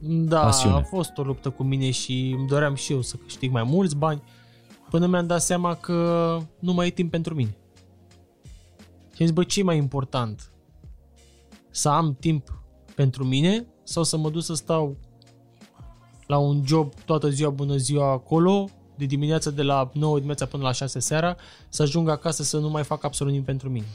[0.02, 0.76] Da, Pasiune.
[0.76, 3.96] a fost o luptă cu mine și îmi doream și eu să câștig mai mulți
[3.96, 4.22] bani
[4.90, 7.58] până mi-am dat seama că nu mai e timp pentru mine.
[9.14, 10.52] Și am zis, bă, ce e mai important?
[11.70, 12.62] Să am timp
[12.96, 14.98] pentru mine sau să mă duc să stau
[16.30, 20.64] la un job toată ziua, bună ziua acolo, de dimineața de la 9 dimineața până
[20.64, 21.36] la 6 seara,
[21.70, 23.86] să ajung acasă să nu mai fac absolut nimic pentru mine.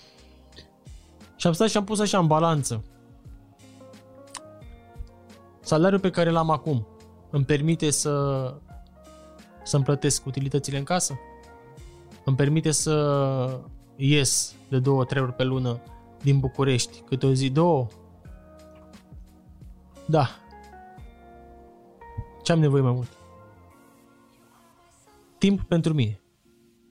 [1.37, 2.85] Și am stat și am pus așa în balanță
[5.61, 6.87] salariul pe care l-am acum
[7.31, 8.55] îmi permite să
[9.65, 11.19] să-mi plătesc utilitățile în casă?
[12.25, 13.61] Îmi permite să
[13.97, 15.81] ies de două, trei ori pe lună
[16.23, 17.87] din București, câte o zi, două?
[20.07, 20.29] Da.
[22.45, 23.09] Ce am nevoie mai mult?
[25.39, 26.21] Timp pentru mine.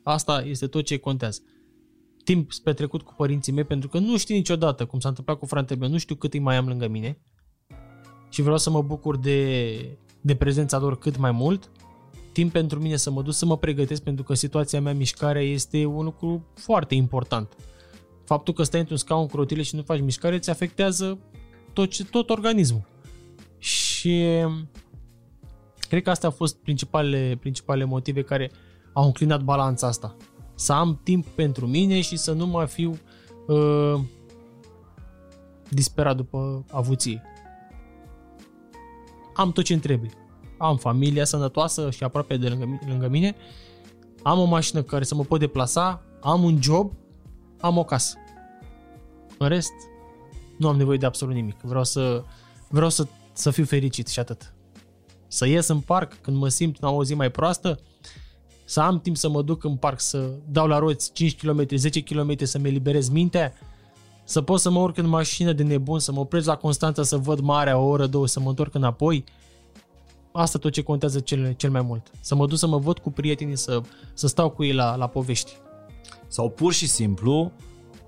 [0.03, 1.41] Asta este tot ce contează.
[2.23, 5.79] Timp petrecut cu părinții mei, pentru că nu știu niciodată cum s-a întâmplat cu fratele
[5.79, 7.21] meu, nu știu cât îi mai am lângă mine
[8.29, 11.71] și vreau să mă bucur de, de prezența lor cât mai mult
[12.31, 15.85] timp pentru mine să mă duc să mă pregătesc pentru că situația mea mișcarea este
[15.85, 17.55] un lucru foarte important.
[18.25, 21.19] Faptul că stai într-un scaun cu rotile și nu faci mișcare îți afectează
[21.73, 22.87] tot, tot organismul.
[23.57, 24.23] Și
[25.93, 28.51] cred că astea au fost principalele, principalele motive care
[28.93, 30.15] au înclinat balanța asta.
[30.55, 32.99] Să am timp pentru mine și să nu mai fiu
[33.47, 33.99] uh,
[35.69, 37.21] disperat după avuție.
[39.35, 40.09] Am tot ce trebuie.
[40.57, 43.35] Am familia sănătoasă și aproape de lângă, lângă mine,
[44.23, 46.93] am o mașină care să mă pot deplasa, am un job,
[47.59, 48.17] am o casă.
[49.37, 49.73] În rest,
[50.57, 51.61] nu am nevoie de absolut nimic.
[51.61, 52.23] Vreau să,
[52.69, 54.52] vreau să, să fiu fericit și atât.
[55.33, 57.79] Să ies în parc când mă simt în o zi mai proastă,
[58.65, 62.03] să am timp să mă duc în parc, să dau la roți 5 km, 10
[62.03, 63.53] km, să-mi eliberez mintea,
[64.23, 67.17] să pot să mă urc în mașină de nebun, să mă opresc la Constanța să
[67.17, 69.23] văd marea o oră, două, să mă întorc înapoi.
[70.31, 72.11] Asta tot ce contează cel, cel mai mult.
[72.19, 73.81] Să mă duc să mă văd cu prietenii, să,
[74.13, 75.51] să stau cu ei la, la povești.
[76.27, 77.51] Sau pur și simplu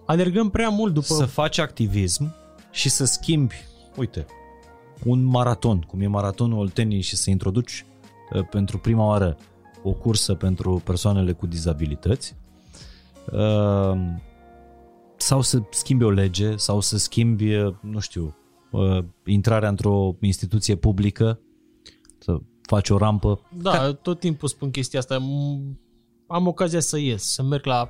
[0.05, 1.13] Alergăm prea mult după...
[1.13, 2.35] să faci activism
[2.71, 3.55] și să schimbi,
[3.95, 4.25] uite,
[5.03, 7.85] un maraton, cum e maratonul Olteniei și să introduci
[8.33, 9.37] uh, pentru prima oară
[9.83, 12.35] o cursă pentru persoanele cu dizabilități
[13.31, 13.97] uh,
[15.17, 18.35] sau să schimbi o lege sau să schimbi, uh, nu știu,
[19.25, 21.39] intrarea într-o instituție publică,
[22.17, 23.39] să faci o rampă.
[23.61, 25.15] Da, tot timpul spun chestia asta.
[26.27, 27.89] Am ocazia să ies, să merg la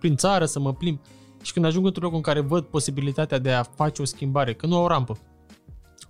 [0.00, 0.98] prin țară, să mă plimb.
[1.42, 4.66] Și când ajung într-un loc în care văd posibilitatea de a face o schimbare, că
[4.66, 5.18] nu au o rampă,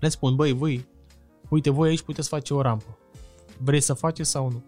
[0.00, 0.86] le spun, băi, voi,
[1.48, 2.98] uite, voi aici puteți face o rampă.
[3.58, 4.64] Vreți să faceți sau nu?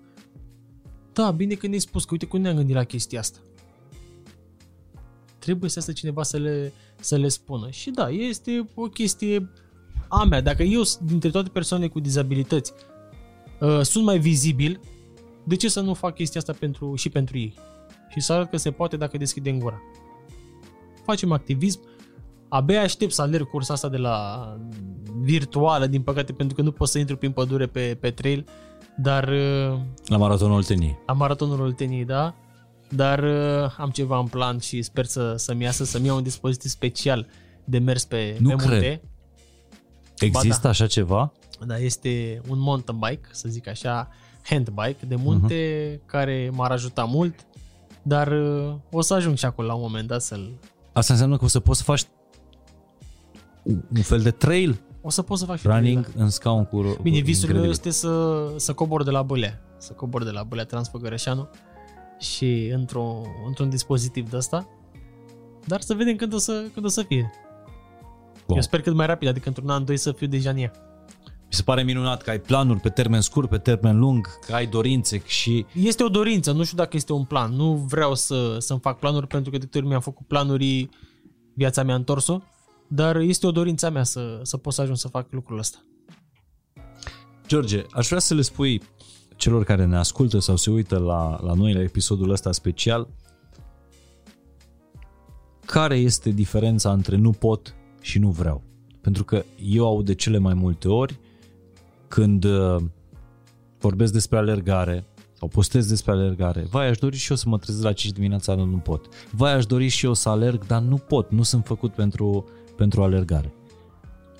[1.12, 3.38] Da, bine că ne-ai spus, că uite cum ne-am gândit la chestia asta.
[5.38, 7.70] Trebuie să asta cineva să le, să le spună.
[7.70, 9.50] Și da, este o chestie
[10.08, 10.40] a mea.
[10.40, 12.72] Dacă eu, dintre toate persoanele cu dizabilități,
[13.60, 14.80] uh, sunt mai vizibil,
[15.44, 17.54] de ce să nu fac chestia asta pentru, și pentru ei?
[18.08, 19.80] Și să arăt că se poate dacă deschidem gura
[21.04, 21.80] facem activism.
[22.52, 24.46] Abia aștept să alerg cursa asta de la
[25.22, 28.46] virtuală, din păcate, pentru că nu pot să intru prin pădure pe, pe trail,
[28.96, 29.28] dar...
[29.28, 30.98] Uh, la maratonul Olteniei.
[31.06, 32.34] La maratonul Olteniei, da.
[32.88, 36.70] Dar uh, am ceva în plan și sper să, să-mi iasă, să-mi iau un dispozitiv
[36.70, 37.26] special
[37.64, 38.70] de mers pe, nu pe cred.
[38.70, 39.02] munte.
[40.18, 40.68] Există da.
[40.68, 41.32] așa ceva?
[41.66, 44.08] Da, este un mountain bike, să zic așa,
[44.42, 46.06] handbike de munte, uh-huh.
[46.06, 47.34] care m-ar ajuta mult,
[48.02, 50.50] dar uh, o să ajung și acolo la un moment dat să-l,
[50.92, 52.02] Asta înseamnă că o să poți să faci
[53.64, 56.24] un fel de trail o să poți să faci running trail, da.
[56.24, 60.24] în scaun cu Bine, visul meu este să, să cobor de la Bălea, să cobor
[60.24, 61.48] de la Bălea Transfăgărășanu
[62.18, 64.68] și într-un, într-un dispozitiv de ăsta,
[65.66, 67.30] dar să vedem când o să, când o să fie.
[68.46, 68.56] Bun.
[68.56, 70.72] Eu sper cât mai rapid, adică într-un an, doi să fiu deja în ea.
[71.24, 74.66] Mi se pare minunat că ai planuri pe termen scurt, pe termen lung, că ai
[74.66, 75.66] dorințe și...
[75.72, 77.52] Este o dorință, nu știu dacă este un plan.
[77.52, 80.88] Nu vreau să, să-mi fac planuri pentru că de câte ori mi-am făcut planuri,
[81.54, 82.40] viața mea a întors-o,
[82.94, 85.78] dar este o dorință mea să, să pot să ajung să fac lucrul ăsta.
[87.46, 88.82] George, aș vrea să le spui
[89.36, 93.08] celor care ne ascultă sau se uită la, la noi la episodul ăsta special
[95.66, 98.62] care este diferența între nu pot și nu vreau.
[99.00, 101.20] Pentru că eu aud de cele mai multe ori
[102.08, 102.76] când uh,
[103.78, 107.84] vorbesc despre alergare sau postez despre alergare, vai, aș dori și eu să mă trezesc
[107.84, 109.06] la 5 dimineața, dar nu pot.
[109.30, 112.44] Vai, aș dori și eu să alerg, dar nu pot, nu sunt făcut pentru,
[112.82, 113.54] pentru alergare.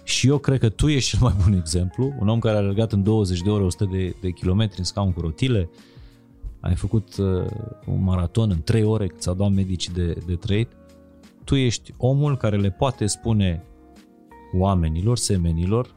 [0.03, 2.93] Și eu cred că tu ești cel mai bun exemplu, un om care a alergat
[2.93, 5.71] în 20 de ore 100 de, de kilometri în scaun cu rotile,
[6.61, 7.47] ai făcut uh,
[7.87, 10.69] un maraton în 3 ore cât ți-au dat medicii de, de trade,
[11.45, 13.65] tu ești omul care le poate spune
[14.55, 15.95] oamenilor, semenilor,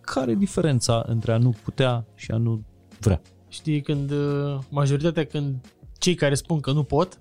[0.00, 2.64] care e diferența între a nu putea și a nu
[3.00, 3.20] vrea?
[3.48, 5.56] Știi, când uh, majoritatea, când
[5.98, 7.18] cei care spun că nu pot,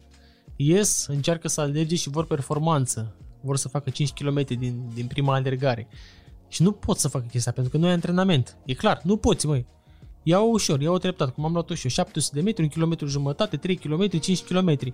[0.55, 3.15] ies, încearcă să alerge și vor performanță.
[3.41, 5.87] Vor să facă 5 km din, din prima alergare.
[6.47, 8.57] Și nu pot să facă chestia pentru că nu ai antrenament.
[8.65, 9.65] E clar, nu poți, măi.
[10.23, 11.89] Ia-o ușor, ia-o treptat, cum am luat-o și eu.
[11.89, 14.93] 700 de metri, 1 km jumătate, 3 km, 5 km.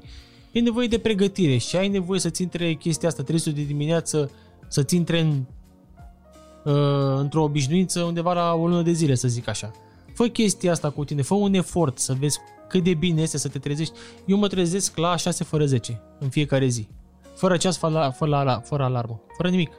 [0.51, 4.31] E nevoie de pregătire și ai nevoie să-ți intre chestia asta 300 de dimineață,
[4.67, 5.43] să-ți intre în
[6.65, 9.71] uh, într-o obișnuință undeva la o lună de zile, să zic așa.
[10.13, 13.47] Fă chestia asta cu tine, fă un efort să vezi cât de bine este să
[13.47, 13.93] te trezești.
[14.25, 16.87] Eu mă trezesc la 6 fără 10 în fiecare zi.
[17.37, 19.71] Fără ceas, fără, fără, fără alarmă, fără nimic.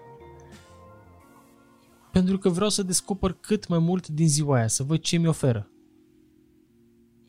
[2.12, 5.26] Pentru că vreau să descoper cât mai mult din ziua aia, să văd ce mi
[5.26, 5.70] oferă.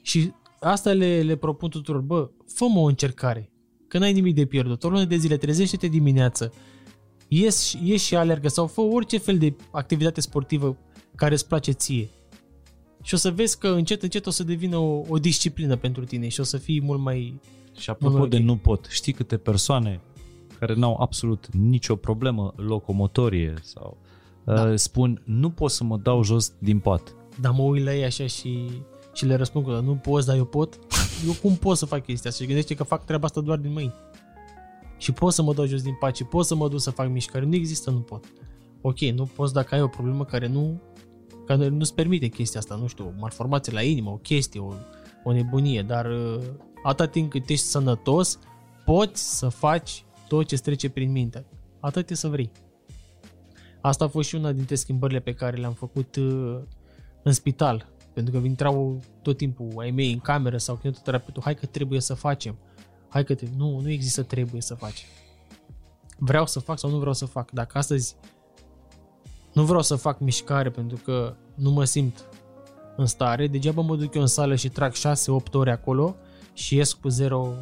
[0.02, 3.52] Și asta le, le propun tuturor, bă, fă o încercare,
[3.88, 4.84] că n-ai nimic de pierdut.
[4.84, 6.54] O lună de zile, trezește-te dimineață,
[7.28, 10.78] ies, ies și alergă sau fă orice fel de activitate sportivă
[11.16, 12.10] care îți place ție.
[13.02, 16.28] și o să vezi că încet, încet o să devină o, o disciplină pentru tine
[16.28, 17.40] și o să fii mult mai...
[17.78, 18.44] Și apropo Mult de ok.
[18.44, 20.02] nu pot, știi câte persoane
[20.60, 23.98] care n-au absolut nicio problemă locomotorie sau
[24.44, 24.54] Da.
[24.54, 24.76] da.
[24.76, 27.16] spun nu pot să mă dau jos din pat.
[27.42, 28.70] Dar mă uit la ei așa și,
[29.14, 30.80] și le răspund că nu poți, dar eu pot.
[31.28, 32.42] Eu cum pot să fac chestia asta?
[32.42, 33.94] Și gândește că fac treaba asta doar din mâini.
[34.98, 37.10] Și pot să mă dau jos din pat și pot să mă duc să fac
[37.10, 37.46] mișcare.
[37.46, 38.24] Nu există, nu pot.
[38.82, 40.82] Ok, nu poți dacă ai o problemă care nu
[41.46, 44.74] care nu-ți permite chestia asta, nu știu, o malformație la inimă, o chestie, o,
[45.24, 46.42] o nebunie, dar uh,
[46.84, 48.40] atâta timp cât ești sănătos,
[48.86, 51.46] poți să faci tot ce trece prin minte.
[51.80, 52.52] Atât e să vrei.
[53.82, 56.60] Asta a fost și una dintre schimbările pe care le-am făcut uh,
[57.24, 57.92] în spital.
[58.14, 62.14] Pentru că intrau tot timpul ai mei în cameră sau kinetoterapeutul, hai că trebuie să
[62.14, 62.58] facem.
[63.10, 63.58] Hai că trebuie.
[63.60, 65.08] Nu, nu există trebuie să facem.
[66.18, 67.52] Vreau să fac sau nu vreau să fac.
[67.52, 68.16] Dacă astăzi
[69.54, 72.26] nu vreau să fac mișcare pentru că nu mă simt
[72.96, 74.98] în stare, degeaba mă duc eu în sală și trag 6-8
[75.52, 76.16] ore acolo
[76.54, 77.54] și ies cu zero,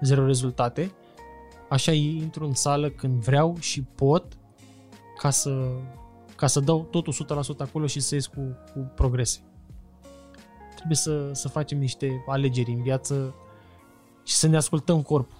[0.00, 0.92] zero rezultate.
[1.68, 4.38] Așa intru în sală când vreau și pot
[5.18, 5.70] ca să,
[6.36, 7.14] ca să dau totul
[7.56, 9.40] 100% acolo și să ies cu, cu progrese.
[10.74, 13.34] Trebuie să, să facem niște alegeri în viață
[14.24, 15.36] și să ne ascultăm corpul.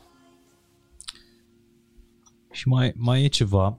[2.51, 3.79] Și mai, mai e ceva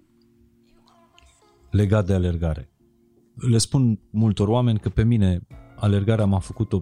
[1.70, 2.72] legat de alergare.
[3.36, 6.82] Le spun multor oameni că pe mine alergarea m-a făcut o,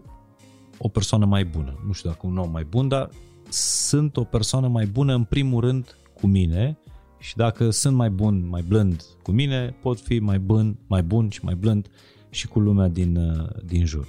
[0.78, 1.84] o persoană mai bună.
[1.86, 3.10] Nu știu dacă un om mai bun, dar
[3.50, 6.78] sunt o persoană mai bună în primul rând cu mine
[7.20, 11.30] și dacă sunt mai bun, mai blând cu mine, pot fi mai bun, mai bun
[11.30, 11.88] și mai blând
[12.30, 14.08] și cu lumea din, uh, din jur.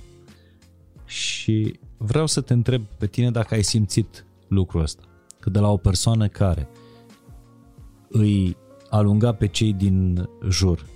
[1.05, 5.03] Și vreau să te întreb pe tine dacă ai simțit lucrul ăsta.
[5.41, 6.68] Că de la o persoană care
[8.09, 8.57] îi
[8.91, 10.86] alunga pe cei din jur,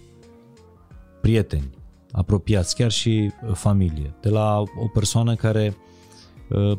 [1.20, 1.70] prieteni,
[2.10, 5.91] apropiați, chiar și uh, familie, de la o persoană care uh,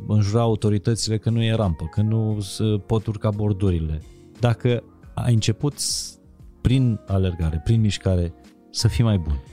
[0.07, 4.01] înjura autoritățile că nu e rampă, că nu se pot urca bordurile.
[4.39, 6.19] Dacă ai început s-
[6.61, 8.34] prin alergare, prin mișcare,
[8.71, 9.43] să fii mai bun.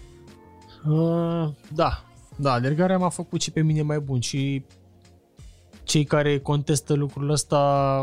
[0.93, 2.05] Uh, da,
[2.37, 4.65] da, alergarea m-a făcut și pe mine mai bun și
[5.83, 7.59] cei care contestă lucrul ăsta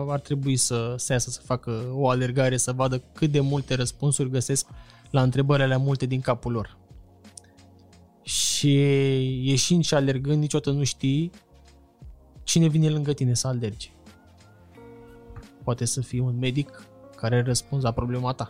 [0.10, 4.30] ar trebui să se iasă să facă o alergare, să vadă cât de multe răspunsuri
[4.30, 4.68] găsesc
[5.12, 6.78] la întrebările alea multe din capul lor.
[8.22, 8.74] Și
[9.48, 11.32] ieșind și alergând, niciodată nu știi
[12.48, 13.92] cine vine lângă tine să alergi.
[15.64, 16.84] Poate să fie un medic
[17.16, 18.50] care are răspuns la problema ta.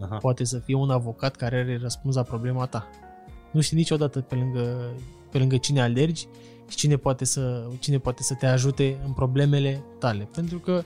[0.00, 0.16] Aha.
[0.16, 2.88] Poate să fie un avocat care are răspuns la problema ta.
[3.52, 4.94] Nu știi niciodată pe lângă,
[5.30, 6.26] pe lângă cine alergi
[6.68, 10.28] și cine poate, să, cine poate să te ajute în problemele tale.
[10.32, 10.84] Pentru că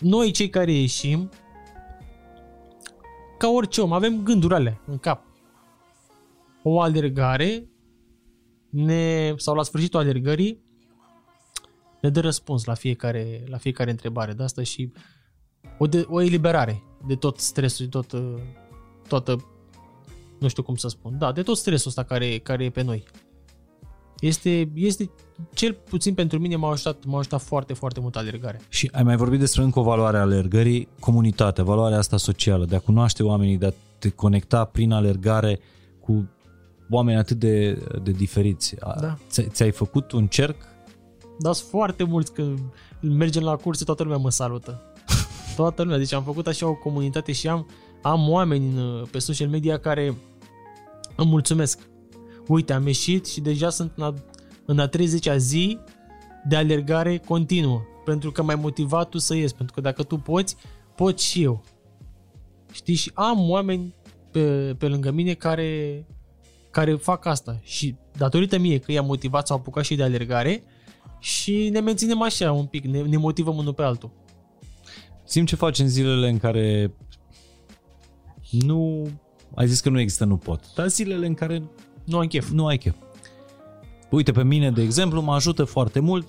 [0.00, 1.30] noi cei care ieșim,
[3.38, 5.24] ca orice om, avem gânduri alea în cap.
[6.62, 7.68] O alergare
[8.74, 10.62] ne, sau la sfârșitul alergării
[12.00, 14.92] ne dă răspuns la fiecare, la fiecare întrebare de asta și
[15.78, 18.34] o, de, o eliberare de tot stresul, de tot, uh,
[19.08, 19.44] toată,
[20.38, 23.04] nu știu cum să spun, da, de tot stresul ăsta care, care e pe noi.
[24.18, 25.10] Este, este,
[25.54, 28.60] cel puțin pentru mine m-a ajutat, m-a ajutat foarte, foarte mult alergarea.
[28.68, 32.76] Și ai mai vorbit despre încă o valoare a alergării, comunitatea, valoarea asta socială, de
[32.76, 35.60] a cunoaște oamenii, de a te conecta prin alergare
[36.00, 36.28] cu
[36.90, 38.74] oameni atât de, de diferiți.
[38.80, 39.18] A- Da.
[39.28, 40.56] ți- Ți-ai făcut un cerc?
[41.38, 42.58] Dar sunt foarte mulți când
[43.00, 44.82] mergem la curse, toată lumea mă salută.
[45.56, 45.98] Toată lumea.
[45.98, 47.66] Deci am făcut așa o comunitate și am,
[48.02, 50.14] am oameni în, pe social media care
[51.16, 51.78] îmi mulțumesc.
[52.48, 54.14] Uite, am ieșit și deja sunt în a,
[54.64, 55.78] în a 30-a zi
[56.48, 57.80] de alergare continuă.
[58.04, 59.52] Pentru că m-ai motivat tu să ies.
[59.52, 60.56] Pentru că dacă tu poți,
[60.94, 61.62] pot și eu.
[62.72, 62.94] Știi?
[62.94, 63.94] Și am oameni
[64.30, 66.04] pe, pe lângă mine care,
[66.74, 67.60] care fac asta.
[67.62, 70.62] Și datorită mie că i-am motivat, s-au apucat și de alergare,
[71.18, 74.10] și ne menținem așa un pic, ne, ne motivăm unul pe altul.
[75.24, 76.94] Sim ce faci în zilele în care
[78.50, 79.08] nu...
[79.54, 81.62] Ai zis că nu există nu pot, dar zilele în care
[82.04, 82.50] Nu am chef.
[82.50, 82.94] nu ai chef.
[84.10, 86.28] Uite, pe mine, de exemplu, mă ajută foarte mult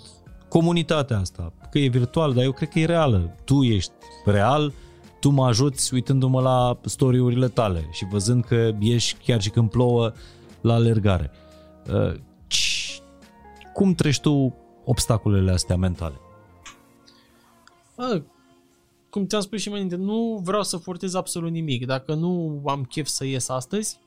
[0.49, 3.35] comunitatea asta, că e virtual, dar eu cred că e reală.
[3.43, 3.91] Tu ești
[4.25, 4.73] real,
[5.19, 10.11] tu mă ajuți uitându-mă la story-urile tale și văzând că ești chiar și când plouă
[10.61, 11.31] la alergare.
[11.93, 12.13] Uh,
[12.47, 13.01] ci-
[13.73, 14.55] Cum treci tu
[14.85, 16.15] obstacolele astea mentale?
[17.95, 18.23] A,
[19.09, 21.85] cum ți-am spus și mai înainte, nu vreau să forțez absolut nimic.
[21.85, 23.99] Dacă nu am chef să ies astăzi,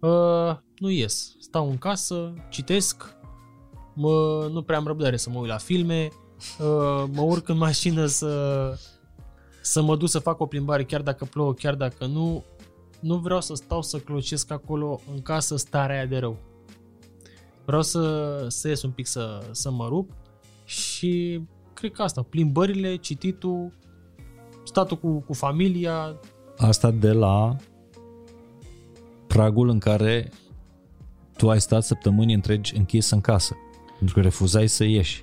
[0.00, 1.36] uh, nu ies.
[1.38, 3.16] Stau în casă, citesc,
[3.94, 6.08] mă, nu prea am răbdare să mă uit la filme,
[6.58, 8.74] uh, mă urc în mașină să,
[9.60, 12.44] să mă duc să fac o plimbare chiar dacă plouă, chiar dacă nu.
[13.00, 16.36] nu vreau să stau să clocesc acolo în casă starea aia de rău.
[17.64, 20.10] Vreau să, să ies un pic să, să mă rup
[20.64, 21.40] și
[21.72, 23.72] cred că asta, plimbările, cititul,
[24.64, 26.16] statul cu, cu familia.
[26.56, 27.56] Asta de la
[29.26, 30.32] pragul în care
[31.36, 33.56] tu ai stat săptămâni întregi închis în casă,
[33.96, 35.22] pentru că refuzai să ieși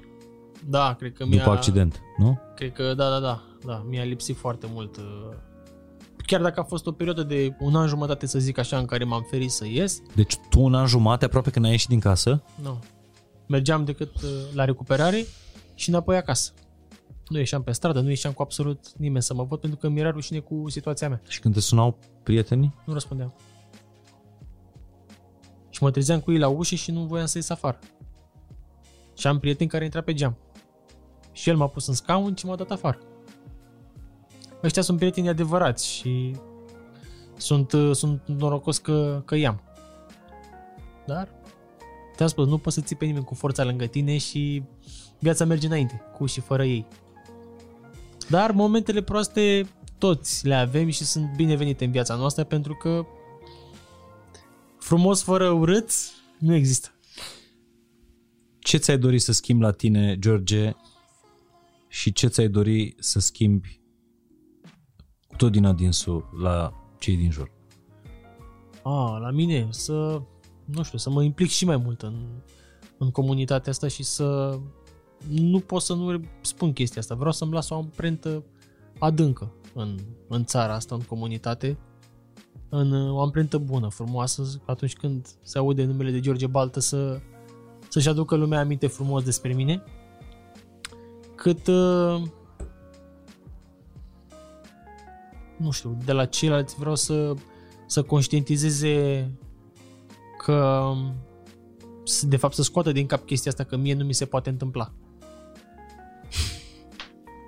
[0.70, 1.38] Da, cred că mi-a...
[1.38, 2.40] după accident, nu?
[2.56, 4.98] Cred că da, da, da, da, mi-a lipsit foarte mult.
[4.98, 5.04] uh,
[6.26, 9.04] Chiar dacă a fost o perioadă de un an jumătate, să zic așa, în care
[9.04, 12.44] m-am ferit să ies, Deci tu un an jumate aproape că n-ai ieșit din casă?
[12.62, 12.80] nu.
[13.48, 15.26] Mergeam decât uh, la recuperare
[15.76, 16.52] și înapoi acasă.
[17.28, 20.10] Nu ieșeam pe stradă, nu ieșeam cu absolut nimeni să mă văd pentru că mi-era
[20.10, 21.22] rușine cu situația mea.
[21.28, 22.74] Și când te sunau prietenii?
[22.86, 23.34] Nu răspundeam.
[25.70, 27.80] Și mă trezeam cu ei la ușă și nu voiam să ies afară.
[29.18, 30.38] Și am prieten care intra pe geam.
[31.32, 33.00] Și el m-a pus în scaun și m-a dat afară.
[34.66, 36.36] Ăștia sunt prieteni adevărați și
[37.38, 39.62] sunt, uh, sunt norocos că, că i-am.
[41.06, 41.30] Dar,
[42.16, 44.64] te-am spus, nu poți să ții pe nimeni cu forța lângă tine și
[45.20, 46.88] viața merge înainte, cu și fără ei.
[48.30, 53.06] Dar momentele proaste toți le avem și sunt binevenite în viața noastră pentru că
[54.80, 55.90] frumos fără urât
[56.38, 56.90] nu există.
[58.60, 60.72] Ce ți-ai dori să schimbi la tine, George,
[61.88, 63.80] și ce ți-ai dori să schimbi
[65.38, 67.52] tot din adinsul la cei din jur?
[68.84, 70.22] A, la mine să,
[70.66, 72.14] nu știu, să mă implic și mai mult în,
[72.98, 74.60] în comunitatea asta și să
[75.30, 77.16] nu pot să nu spun chestia asta.
[77.16, 78.44] Vreau să-mi las o amprentă
[79.00, 81.78] adâncă în, în țara asta, în comunitate,
[82.70, 87.20] în o amprentă bună, frumoasă, atunci când se aude numele de George Baltă să,
[87.88, 89.84] să-și aducă lumea aminte frumos despre mine,
[91.36, 91.68] cât
[95.58, 97.34] nu știu, de la ceilalți vreau să,
[97.86, 99.30] să conștientizeze
[100.38, 100.92] că
[102.04, 104.50] să- de fapt să scoată din cap chestia asta că mie nu mi se poate
[104.50, 104.94] întâmpla.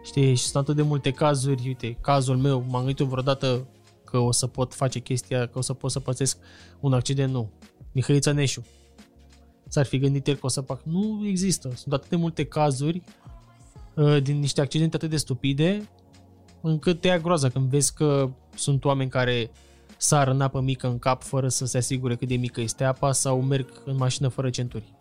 [0.04, 3.68] Știi, și sunt atât de multe cazuri, uite, cazul meu, m-am gândit eu vreodată
[4.04, 6.38] că o să pot face chestia, că o să pot să pățesc
[6.80, 7.52] un accident, nu.
[7.92, 8.66] Mihăița Neșu.
[9.68, 10.82] S-ar fi gândit el că o să fac.
[10.84, 11.72] Nu există.
[11.76, 13.02] Sunt atât de multe cazuri
[13.96, 15.90] uh, din niște accidente atât de stupide
[16.62, 19.52] încât te ia groaza când vezi că sunt oameni care
[19.98, 23.12] sar în apă mică în cap fără să se asigure cât de mică este apa
[23.12, 24.94] sau merg în mașină fără centuri.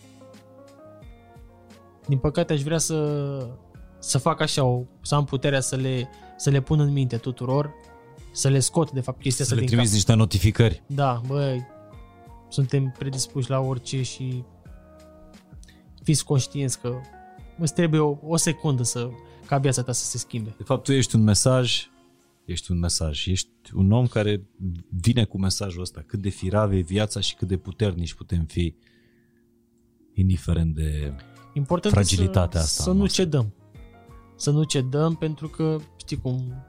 [2.06, 3.48] Din păcate aș vrea să,
[3.98, 7.70] să fac așa, o, să am puterea să le, să le pun în minte tuturor,
[8.32, 9.96] să le scot de fapt chestia Să asta le din trimiți cap.
[9.96, 10.82] niște notificări.
[10.86, 11.66] Da, băi,
[12.48, 14.44] suntem predispuși la orice și
[16.02, 16.94] fiți conștienți că
[17.58, 19.08] îți trebuie o, o secundă să,
[19.46, 20.54] ca viața ta să se schimbe.
[20.56, 21.90] De fapt, tu ești un mesaj,
[22.44, 24.46] ești un mesaj, ești un om care
[25.00, 28.74] vine cu mesajul ăsta, cât de firave e viața și cât de puternici putem fi,
[30.14, 31.14] indiferent de...
[31.52, 33.22] Important Fragilitatea să, asta să a nu noastră.
[33.22, 33.52] cedăm.
[34.36, 36.64] Să nu cedăm pentru că știi cum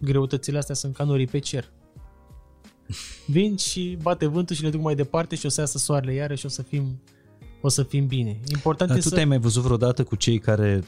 [0.00, 1.72] greutățile astea sunt ca norii pe cer.
[3.26, 6.34] Vin și bate vântul și le duc mai departe și o să iasă soarele iară
[6.34, 7.00] și o să fim
[7.60, 8.40] o să fim bine.
[8.46, 9.14] Important Dar e tu să...
[9.14, 10.82] te-ai mai văzut vreodată cu cei care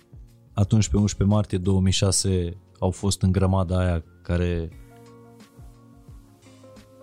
[0.54, 4.68] atunci pe 11 martie 2006 au fost în grămada aia care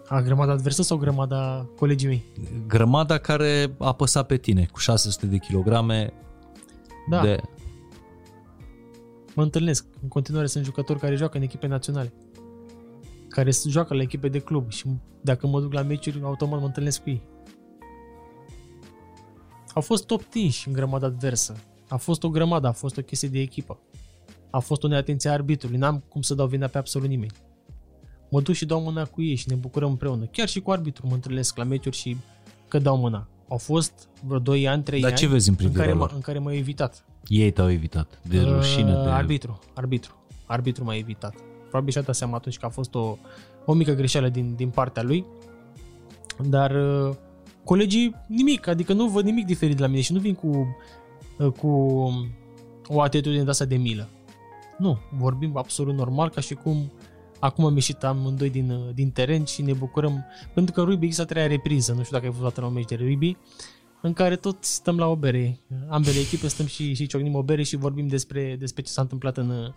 [0.07, 2.23] A, grămada adversă sau grămada colegii mei?
[2.67, 6.13] grămada care a apăsat pe tine cu 600 de kilograme
[7.09, 7.41] Da, de
[9.35, 9.85] mă întâlnesc.
[10.01, 12.13] În continuare sunt jucători care joacă în echipe naționale.
[13.29, 14.85] Care s- joacă la echipe de club și
[15.21, 17.21] dacă mă duc la meciuri, automat mă întâlnesc cu ei.
[19.73, 21.55] Au fost top 5 în grămada adversă.
[21.91, 23.79] A fost o grămadă, a fost o chestie de echipă.
[24.49, 27.31] A fost o neatenție a arbitrului, n-am cum să dau vina pe absolut nimeni.
[28.29, 30.25] Mă duc și dau mâna cu ei și ne bucurăm împreună.
[30.25, 32.17] Chiar și cu arbitru mă întâlnesc la meciuri și
[32.67, 33.27] că dau mâna.
[33.47, 36.05] Au fost vreo 2 ani, 3 Dar ani ce vezi în în care, privirea m-a,
[36.05, 36.11] lor?
[36.15, 37.05] în care m-au evitat.
[37.27, 39.09] Ei te-au evitat de rușine, Uh, de...
[39.09, 40.15] Arbitru, arbitru.
[40.45, 41.35] Arbitru m-a evitat.
[41.69, 43.17] Probabil și-a dat seama atunci că a fost o,
[43.65, 45.25] o mică greșeală din, din partea lui.
[46.39, 47.15] Dar uh,
[47.63, 50.65] colegii nimic, adică nu văd nimic diferit de la mine și nu vin cu, uh,
[51.49, 51.67] cu
[52.87, 54.09] o atitudine de asta de milă.
[54.77, 56.91] Nu, vorbim absolut normal ca și cum
[57.39, 60.25] acum am ieșit amândoi din, uh, din teren și ne bucurăm.
[60.53, 62.73] Pentru că în rugby există a treia repriză, nu știu dacă ai văzut la un
[62.73, 63.37] meci de rugby,
[64.01, 65.59] în care tot stăm la o bere.
[65.89, 69.37] Ambele echipe stăm și, și ciocnim o bere și vorbim despre, despre ce s-a întâmplat
[69.37, 69.73] în,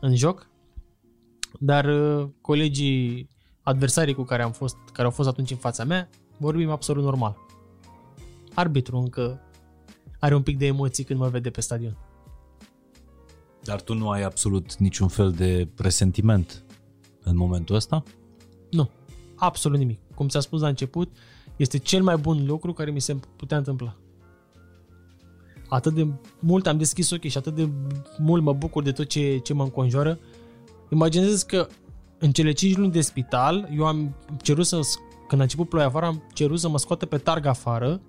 [0.00, 0.48] în joc.
[1.58, 3.28] Dar uh, colegii
[3.62, 7.36] adversarii cu care am fost, care au fost atunci în fața mea, vorbim absolut normal.
[8.54, 9.40] Arbitru încă
[10.20, 11.96] are un pic de emoții când mă vede pe stadion.
[13.62, 16.64] Dar tu nu ai absolut niciun fel de presentiment
[17.22, 18.02] în momentul ăsta?
[18.70, 18.90] Nu.
[19.36, 20.00] absolut nimic.
[20.14, 21.16] Cum ți-a spus la început,
[21.56, 23.96] este cel mai bun lucru care mi se putea întâmpla.
[25.68, 26.06] Atât de
[26.38, 27.68] mult am deschis ochii și atât de
[28.18, 30.18] mult mă bucur de tot ce, ce mă înconjoară.
[30.90, 31.68] Imaginez că
[32.18, 34.80] în cele 5 luni de spital, eu am cerut să,
[35.28, 38.00] când a început ploaia afară, am cerut să mă scoată pe targ afară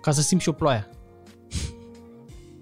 [0.00, 0.88] ca să simt și o ploaia.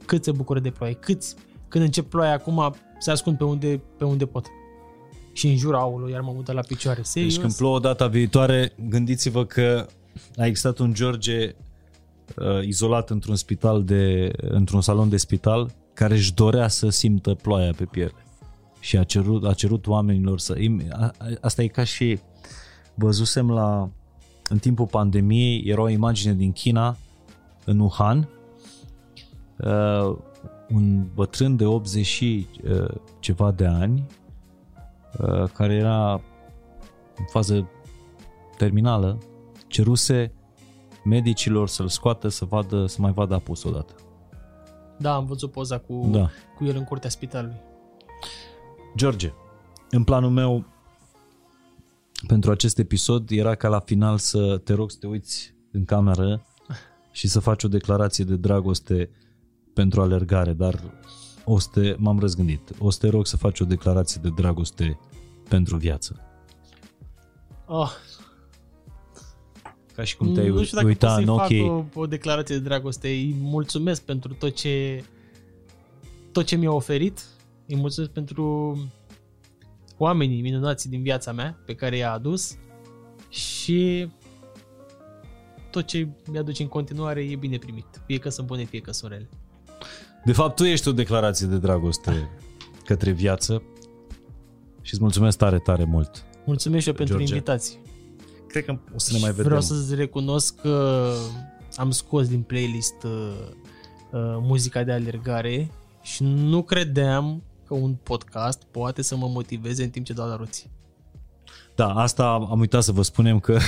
[0.06, 1.34] Cât se bucură de ploaie, câți,
[1.68, 4.46] când încep ploaia acum, se ascund pe unde, pe unde pot.
[5.32, 7.02] Și în jur, aulă, iar mă mută la picioare.
[7.02, 7.32] Serios?
[7.32, 9.86] Deci când plouă data viitoare, gândiți-vă că
[10.36, 11.54] a existat un George
[12.36, 17.72] uh, izolat într-un spital de, într-un salon de spital care își dorea să simtă ploaia
[17.76, 18.24] pe piele
[18.80, 20.54] și a cerut, a cerut oamenilor să...
[21.40, 22.18] Asta e ca și
[22.94, 23.90] văzusem la
[24.48, 26.96] în timpul pandemiei era o imagine din China
[27.64, 28.28] în Wuhan
[29.58, 30.16] uh,
[30.68, 34.06] un bătrân de 80 și uh, ceva de ani
[35.18, 36.12] uh, care era
[37.16, 37.68] în fază
[38.56, 39.18] terminală
[39.66, 40.32] ceruse
[41.04, 43.94] medicilor să-l scoată să vadă să mai vadă apus odată.
[44.98, 46.30] Da, am văzut poza cu, da.
[46.56, 47.56] cu el în curtea spitalului.
[48.96, 49.32] George,
[49.90, 50.64] în planul meu
[52.26, 56.46] pentru acest episod era ca la final să te rog să te uiți în cameră
[57.12, 59.10] și să faci o declarație de dragoste
[59.76, 60.82] pentru alergare, dar
[61.44, 62.70] o să te, m-am răzgândit.
[62.78, 64.98] O să te rog să faci o declarație de dragoste
[65.48, 66.20] pentru viață.
[67.66, 67.90] Oh.
[69.94, 71.66] Ca și cum te-ai nu știu dacă uita în ochii...
[71.66, 73.08] Fac o, o declarație de dragoste.
[73.08, 75.04] Îi mulțumesc pentru tot ce
[76.32, 77.24] tot ce mi-a oferit.
[77.66, 78.76] Îi mulțumesc pentru
[79.96, 82.56] oamenii minunați din viața mea pe care i-a adus
[83.28, 84.08] și
[85.70, 88.02] tot ce mi-aduce în continuare e bine primit.
[88.06, 89.28] Fie că sunt bune, fie că sunt rele.
[90.26, 92.28] De fapt, tu ești o declarație de dragoste
[92.84, 93.62] către viață
[94.80, 96.24] și îți mulțumesc tare, tare mult.
[96.44, 97.32] Mulțumesc și eu pentru George.
[97.32, 97.78] invitații.
[98.48, 99.44] Cred că o să ne mai vedem.
[99.44, 101.08] Vreau să-ți recunosc că
[101.76, 105.70] am scos din playlist uh, uh, muzica de alergare
[106.02, 110.36] și nu credeam că un podcast poate să mă motiveze în timp ce dau la
[110.36, 110.70] roții.
[111.74, 113.58] Da, asta am uitat să vă spunem că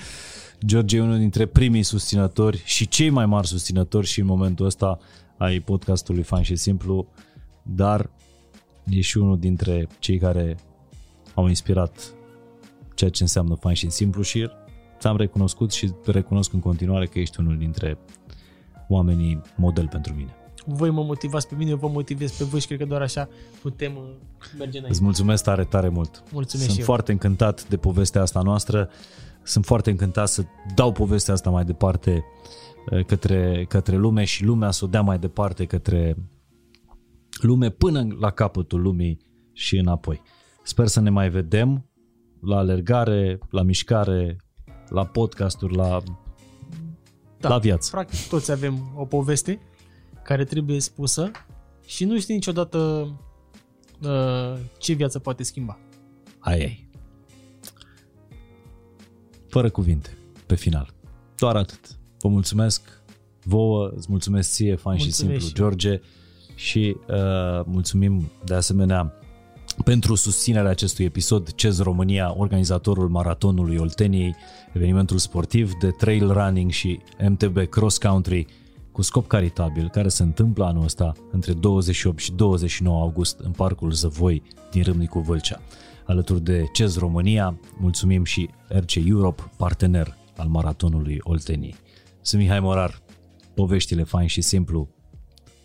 [0.66, 4.98] George e unul dintre primii susținători și cei mai mari susținători și în momentul ăsta
[5.36, 7.06] ai podcastului Fan și Simplu,
[7.62, 8.10] dar
[8.88, 10.56] e și unul dintre cei care
[11.34, 12.14] au inspirat
[12.94, 14.50] ceea ce înseamnă Fan și Simplu și
[14.98, 17.98] ți-am recunoscut și recunosc în continuare că ești unul dintre
[18.88, 20.36] oamenii model pentru mine
[20.68, 23.28] voi mă motivați pe mine, eu vă motivez pe voi și cred că doar așa
[23.62, 24.02] putem uh,
[24.58, 24.88] merge înainte.
[24.88, 26.22] Îți mulțumesc tare, tare mult.
[26.32, 27.18] Mulțumesc Sunt foarte eu.
[27.20, 28.90] încântat de povestea asta noastră.
[29.42, 32.75] Sunt foarte încântat să dau povestea asta mai departe uh,
[33.06, 36.16] către, către lume și lumea să o dea mai departe către
[37.40, 39.18] lume până la capătul lumii
[39.52, 40.22] și înapoi.
[40.62, 41.90] Sper să ne mai vedem
[42.40, 44.36] la alergare, la mișcare,
[44.88, 46.02] la podcasturi, la,
[47.38, 47.90] da, la viață.
[47.90, 49.60] Practic toți avem o poveste
[50.22, 51.30] care trebuie spusă
[51.86, 52.78] și nu știi niciodată
[54.02, 55.78] uh, ce viață poate schimba.
[56.38, 56.88] Ai, ai.
[59.48, 60.16] Fără cuvinte,
[60.46, 60.94] pe final.
[61.36, 61.98] Doar atât.
[62.26, 62.82] Vă mulțumesc
[63.42, 66.00] vouă, îți mulțumesc ție, fan mulțumesc și simplu, și George,
[66.54, 69.12] și uh, mulțumim de asemenea
[69.84, 74.34] pentru susținerea acestui episod, CEZ România, organizatorul maratonului Olteniei,
[74.72, 78.46] evenimentul sportiv de trail running și MTB Cross Country
[78.92, 83.92] cu scop caritabil care se întâmplă anul ăsta între 28 și 29 august în Parcul
[83.92, 85.60] Zăvoi din Râmnicu Vâlcea.
[86.04, 91.74] Alături de CEZ România, mulțumim și RC Europe, partener al maratonului Olteniei.
[92.26, 93.02] Sunt Mihai Morar,
[93.54, 94.88] poveștile fain și simplu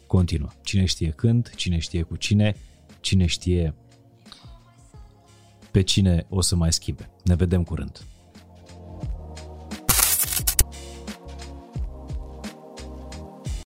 [0.08, 0.50] continuă.
[0.64, 2.56] Cine știe când, cine știe cu cine,
[3.00, 3.76] cine știe
[5.72, 7.10] pe cine o să mai schimbe.
[7.24, 8.06] Ne vedem curând.